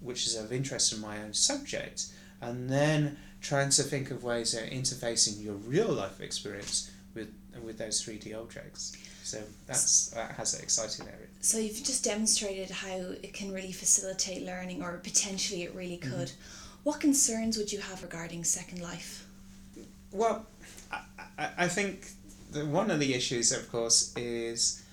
which 0.00 0.26
is 0.26 0.36
of 0.36 0.52
interest 0.52 0.92
in 0.92 1.00
my 1.00 1.22
own 1.22 1.34
subject, 1.34 2.06
and 2.40 2.70
then 2.70 3.16
trying 3.40 3.70
to 3.70 3.82
think 3.82 4.10
of 4.10 4.24
ways 4.24 4.54
of 4.54 4.62
interfacing 4.64 5.42
your 5.42 5.54
real 5.54 5.92
life 5.92 6.20
experience 6.20 6.90
with 7.14 7.32
with 7.64 7.78
those 7.78 8.04
3D 8.04 8.38
objects. 8.38 8.96
So 9.26 9.42
that's 9.66 10.10
that 10.10 10.30
has 10.36 10.54
an 10.54 10.62
exciting 10.62 11.04
area. 11.08 11.26
So 11.40 11.58
you've 11.58 11.82
just 11.82 12.04
demonstrated 12.04 12.70
how 12.70 12.94
it 13.24 13.34
can 13.34 13.52
really 13.52 13.72
facilitate 13.72 14.46
learning, 14.46 14.84
or 14.84 14.98
potentially 14.98 15.64
it 15.64 15.74
really 15.74 15.96
could. 15.96 16.28
Mm-hmm. 16.28 16.84
What 16.84 17.00
concerns 17.00 17.58
would 17.58 17.72
you 17.72 17.80
have 17.80 18.04
regarding 18.04 18.44
Second 18.44 18.80
Life? 18.80 19.26
Well, 20.12 20.46
I, 20.92 21.00
I, 21.36 21.48
I 21.58 21.68
think 21.68 22.06
the, 22.52 22.64
one 22.66 22.88
of 22.88 23.00
the 23.00 23.14
issues, 23.14 23.50
of 23.50 23.68
course, 23.72 24.14
is 24.16 24.84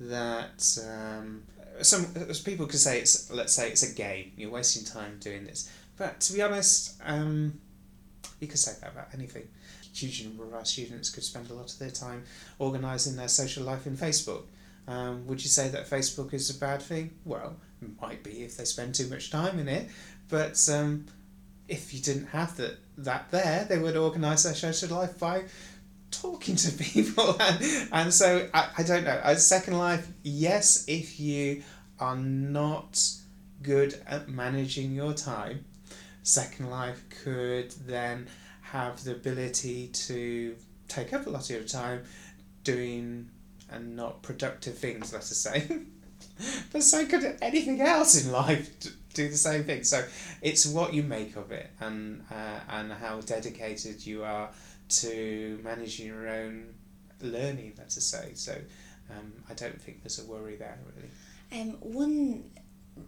that 0.00 0.64
um, 0.88 1.42
some 1.82 2.06
people 2.46 2.64
could 2.64 2.80
say 2.80 2.98
it's 2.98 3.30
let's 3.30 3.52
say 3.52 3.68
it's 3.68 3.82
a 3.82 3.94
game. 3.94 4.32
You're 4.38 4.50
wasting 4.50 4.86
time 4.86 5.18
doing 5.20 5.44
this, 5.44 5.70
but 5.98 6.18
to 6.20 6.32
be 6.32 6.40
honest, 6.40 6.98
um, 7.04 7.60
you 8.40 8.48
could 8.48 8.58
say 8.58 8.72
that 8.80 8.92
about 8.92 9.08
anything. 9.12 9.48
Huge 9.92 10.24
number 10.24 10.44
of 10.44 10.54
our 10.54 10.64
students 10.64 11.10
could 11.10 11.24
spend 11.24 11.50
a 11.50 11.54
lot 11.54 11.70
of 11.70 11.78
their 11.78 11.90
time 11.90 12.24
organising 12.58 13.16
their 13.16 13.28
social 13.28 13.64
life 13.64 13.86
in 13.86 13.96
Facebook. 13.96 14.42
Um, 14.88 15.26
would 15.26 15.42
you 15.42 15.48
say 15.48 15.68
that 15.68 15.88
Facebook 15.88 16.34
is 16.34 16.50
a 16.50 16.58
bad 16.58 16.82
thing? 16.82 17.10
Well, 17.24 17.56
it 17.80 18.00
might 18.00 18.24
be 18.24 18.42
if 18.42 18.56
they 18.56 18.64
spend 18.64 18.94
too 18.94 19.06
much 19.08 19.30
time 19.30 19.58
in 19.58 19.68
it, 19.68 19.88
but 20.28 20.68
um, 20.72 21.06
if 21.68 21.94
you 21.94 22.00
didn't 22.00 22.26
have 22.26 22.56
that 22.56 22.78
that 22.98 23.30
there, 23.30 23.64
they 23.68 23.78
would 23.78 23.96
organise 23.96 24.42
their 24.42 24.54
social 24.54 24.96
life 24.96 25.18
by 25.18 25.44
talking 26.12 26.54
to 26.56 26.70
people 26.78 27.36
and, 27.40 27.88
and 27.90 28.14
so 28.14 28.48
I, 28.54 28.68
I 28.78 28.82
don't 28.82 29.04
know 29.04 29.20
a 29.24 29.36
second 29.36 29.78
life 29.78 30.06
yes 30.22 30.84
if 30.86 31.18
you 31.18 31.62
are 31.98 32.16
not 32.16 33.02
good 33.62 33.98
at 34.06 34.28
managing 34.28 34.92
your 34.92 35.14
time 35.14 35.64
second 36.22 36.70
life 36.70 37.02
could 37.24 37.72
then 37.86 38.28
have 38.72 39.02
the 39.04 39.12
ability 39.12 39.88
to 39.88 40.54
take 40.88 41.12
up 41.12 41.26
a 41.26 41.30
lot 41.30 41.44
of 41.44 41.50
your 41.50 41.64
time 41.64 42.02
doing 42.64 43.28
and 43.70 43.96
not 43.96 44.22
productive 44.22 44.76
things 44.76 45.12
let 45.12 45.22
us 45.22 45.36
say 45.36 45.66
but 46.72 46.82
so 46.82 47.06
could 47.06 47.38
anything 47.40 47.80
else 47.80 48.24
in 48.24 48.30
life 48.32 48.70
do 49.14 49.28
the 49.28 49.36
same 49.36 49.64
thing 49.64 49.82
so 49.84 50.04
it's 50.42 50.66
what 50.66 50.92
you 50.92 51.02
make 51.02 51.36
of 51.36 51.50
it 51.52 51.70
and 51.80 52.22
uh, 52.30 52.60
and 52.70 52.92
how 52.92 53.20
dedicated 53.20 54.04
you 54.04 54.24
are 54.24 54.50
to 54.88 55.58
managing 55.64 56.06
your 56.06 56.28
own 56.28 56.74
learning, 57.22 57.72
let's 57.78 58.02
say. 58.04 58.32
So 58.34 58.52
um, 59.10 59.32
I 59.48 59.54
don't 59.54 59.80
think 59.80 60.02
there's 60.02 60.18
a 60.18 60.24
worry 60.24 60.56
there 60.56 60.78
really. 60.94 61.60
Um, 61.60 61.76
one 61.80 62.50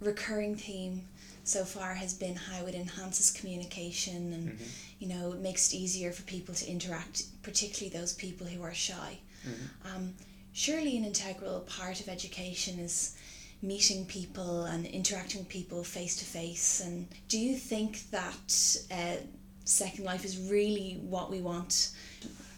recurring 0.01 0.57
theme 0.57 1.07
so 1.45 1.65
far 1.65 1.95
has 1.95 2.15
been 2.15 2.37
how 2.37 2.67
it 2.67 2.75
enhances 2.75 3.31
communication 3.31 4.33
and 4.33 4.49
mm-hmm. 4.49 4.65
you 4.99 5.09
know 5.09 5.33
it 5.33 5.41
makes 5.41 5.73
it 5.73 5.77
easier 5.77 6.11
for 6.11 6.23
people 6.23 6.55
to 6.55 6.69
interact, 6.69 7.25
particularly 7.43 7.97
those 7.97 8.15
people 8.15 8.47
who 8.47 8.63
are 8.63 8.75
shy. 8.75 9.19
Mm-hmm. 9.47 9.97
Um, 9.97 10.15
surely 10.53 10.97
an 10.97 11.05
integral 11.05 11.61
part 11.61 12.01
of 12.01 12.09
education 12.09 12.79
is 12.79 13.17
meeting 13.63 14.05
people 14.07 14.65
and 14.65 14.87
interacting 14.87 15.41
with 15.41 15.49
people 15.49 15.85
face 15.85 16.17
to 16.17 16.25
face. 16.25 16.81
And 16.81 17.09
do 17.29 17.39
you 17.39 17.57
think 17.57 18.11
that 18.11 18.79
uh, 18.91 19.17
Second 19.65 20.05
Life 20.05 20.25
is 20.25 20.39
really 20.51 20.99
what 21.03 21.31
we 21.31 21.41
want? 21.41 21.91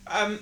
Um, 0.08 0.40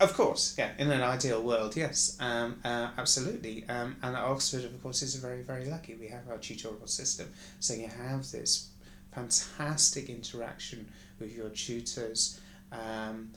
of 0.00 0.14
course, 0.14 0.54
yeah. 0.58 0.70
In 0.78 0.90
an 0.90 1.02
ideal 1.02 1.42
world, 1.42 1.76
yes, 1.76 2.16
um, 2.20 2.58
uh, 2.64 2.88
absolutely. 2.96 3.64
Um, 3.68 3.96
and 4.02 4.16
Oxford, 4.16 4.64
of 4.64 4.82
course, 4.82 5.02
is 5.02 5.14
very, 5.16 5.42
very 5.42 5.66
lucky. 5.66 5.94
We 5.94 6.08
have 6.08 6.28
our 6.28 6.38
tutorial 6.38 6.86
system, 6.86 7.32
so 7.60 7.74
you 7.74 7.88
have 7.88 8.30
this 8.30 8.68
fantastic 9.12 10.08
interaction 10.08 10.88
with 11.18 11.34
your 11.36 11.50
tutors. 11.50 12.40
Um, 12.72 13.30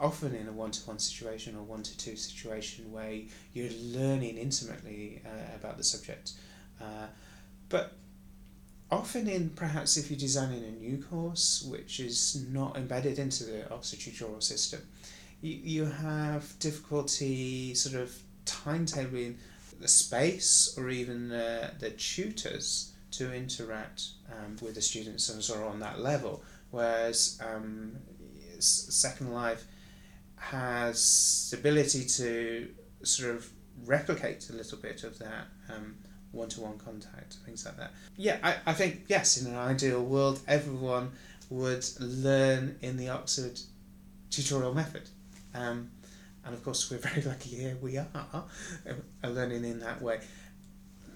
often 0.00 0.34
in 0.34 0.48
a 0.48 0.52
one-to-one 0.52 0.98
situation 0.98 1.56
or 1.56 1.62
one-to-two 1.62 2.16
situation 2.16 2.90
where 2.92 3.20
you're 3.52 3.70
learning 3.80 4.36
intimately 4.36 5.22
uh, 5.24 5.54
about 5.54 5.76
the 5.76 5.84
subject. 5.84 6.32
Uh, 6.80 7.06
but 7.68 7.92
often 8.90 9.28
in 9.28 9.50
perhaps 9.50 9.96
if 9.96 10.10
you're 10.10 10.18
designing 10.18 10.64
a 10.64 10.70
new 10.70 11.02
course 11.02 11.66
which 11.70 12.00
is 12.00 12.44
not 12.50 12.76
embedded 12.76 13.18
into 13.18 13.44
the 13.44 13.72
Oxford 13.72 14.00
tutorial 14.00 14.40
system, 14.40 14.80
you, 15.44 15.60
you 15.62 15.84
have 15.84 16.58
difficulty 16.58 17.74
sort 17.74 18.00
of 18.02 18.16
timetabling 18.46 19.36
the 19.80 19.88
space 19.88 20.74
or 20.78 20.88
even 20.88 21.28
the, 21.28 21.70
the 21.78 21.90
tutors 21.90 22.92
to 23.10 23.32
interact 23.34 24.02
um, 24.32 24.56
with 24.62 24.74
the 24.74 24.82
students 24.82 25.28
and 25.28 25.42
sort 25.42 25.60
of 25.60 25.66
on 25.66 25.80
that 25.80 26.00
level. 26.00 26.42
Whereas 26.70 27.40
um, 27.44 27.92
Second 28.58 29.32
Life 29.32 29.64
has 30.36 31.48
the 31.50 31.58
ability 31.58 32.04
to 32.04 32.68
sort 33.02 33.34
of 33.34 33.48
replicate 33.84 34.50
a 34.50 34.52
little 34.52 34.78
bit 34.78 35.04
of 35.04 35.18
that 35.18 35.46
one 36.34 36.48
to 36.48 36.60
one 36.60 36.78
contact, 36.78 37.36
things 37.46 37.64
like 37.64 37.76
that. 37.76 37.92
Yeah, 38.16 38.38
I, 38.42 38.56
I 38.66 38.72
think, 38.72 39.04
yes, 39.08 39.40
in 39.40 39.52
an 39.52 39.56
ideal 39.56 40.02
world, 40.04 40.40
everyone 40.46 41.12
would 41.50 41.86
learn 42.00 42.76
in 42.82 42.96
the 42.96 43.08
Oxford 43.08 43.60
tutorial 44.30 44.74
method. 44.74 45.08
Um, 45.54 45.90
and 46.44 46.54
of 46.54 46.62
course, 46.64 46.90
we're 46.90 46.98
very 47.10 47.22
lucky 47.22 47.50
here 47.50 47.76
we 47.80 47.96
are 47.96 48.08
uh, 48.14 49.28
learning 49.28 49.64
in 49.64 49.80
that 49.80 50.02
way. 50.02 50.20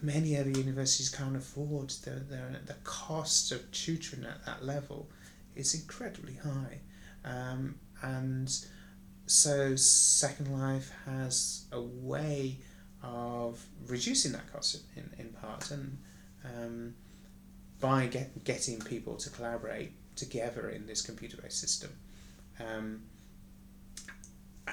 Many 0.01 0.37
other 0.37 0.51
universities 0.51 1.09
can't 1.09 1.37
afford 1.37 1.91
the, 1.91 2.11
the, 2.11 2.61
the 2.67 2.77
cost 2.85 3.51
of 3.51 3.71
tutoring 3.73 4.25
at 4.25 4.47
that 4.47 4.65
level 4.65 5.11
is 5.57 5.75
incredibly 5.75 6.35
high. 6.37 6.79
Um, 7.25 7.75
and 8.01 8.49
so 9.27 9.75
Second 9.77 10.57
Life 10.57 10.93
has 11.05 11.67
a 11.73 11.81
way 11.81 12.59
of 13.03 13.65
reducing 13.87 14.33
that 14.33 14.53
cost 14.53 14.83
in, 14.97 15.11
in 15.19 15.29
part 15.33 15.71
and 15.71 15.99
um, 16.45 16.95
by 17.81 18.07
get, 18.07 18.45
getting 18.45 18.81
people 18.81 19.17
to 19.17 19.31
collaborate 19.31 19.93
together 20.17 20.71
in 20.71 20.87
this 20.87 21.03
computer 21.03 21.37
based 21.37 21.61
system. 21.61 21.91
Um, 22.59 23.03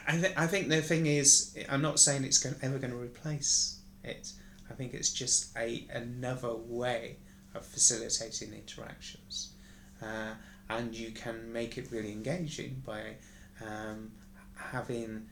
I, 0.07 0.17
th- 0.17 0.33
I 0.37 0.47
think 0.47 0.69
the 0.69 0.81
thing 0.81 1.05
is, 1.05 1.57
I'm 1.69 1.81
not 1.81 1.99
saying 1.99 2.23
it's 2.23 2.37
going, 2.37 2.55
ever 2.61 2.77
going 2.77 2.91
to 2.91 2.97
replace 2.97 3.79
it. 4.03 4.31
I 4.69 4.73
think 4.73 4.93
it's 4.93 5.11
just 5.11 5.55
a 5.57 5.87
another 5.93 6.55
way 6.55 7.17
of 7.53 7.65
facilitating 7.65 8.53
interactions. 8.53 9.53
Uh, 10.01 10.33
and 10.69 10.95
you 10.95 11.11
can 11.11 11.51
make 11.51 11.77
it 11.77 11.91
really 11.91 12.11
engaging 12.11 12.81
by 12.85 13.15
um, 13.61 14.11
having 14.55 15.27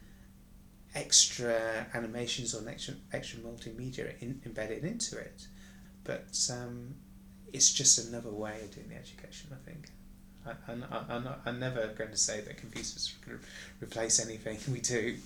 extra 0.96 1.88
animations 1.94 2.54
or 2.54 2.68
extra, 2.70 2.94
extra 3.12 3.40
multimedia 3.40 4.14
in, 4.22 4.40
embedded 4.46 4.84
into 4.84 5.18
it. 5.18 5.48
But 6.04 6.50
um, 6.52 6.96
it's 7.52 7.74
just 7.74 8.08
another 8.08 8.32
way 8.32 8.60
of 8.62 8.74
doing 8.76 8.90
the 8.90 8.96
education, 8.96 9.50
I 9.52 9.70
think. 9.70 9.90
I, 10.46 10.52
I'm, 10.72 10.84
I'm, 10.92 11.28
I'm 11.46 11.60
never 11.60 11.88
going 11.88 12.12
to 12.12 12.18
say 12.18 12.42
that 12.42 12.58
computers 12.58 13.16
replace 13.82 14.20
anything 14.20 14.60
we 14.74 14.80
do. 14.80 15.18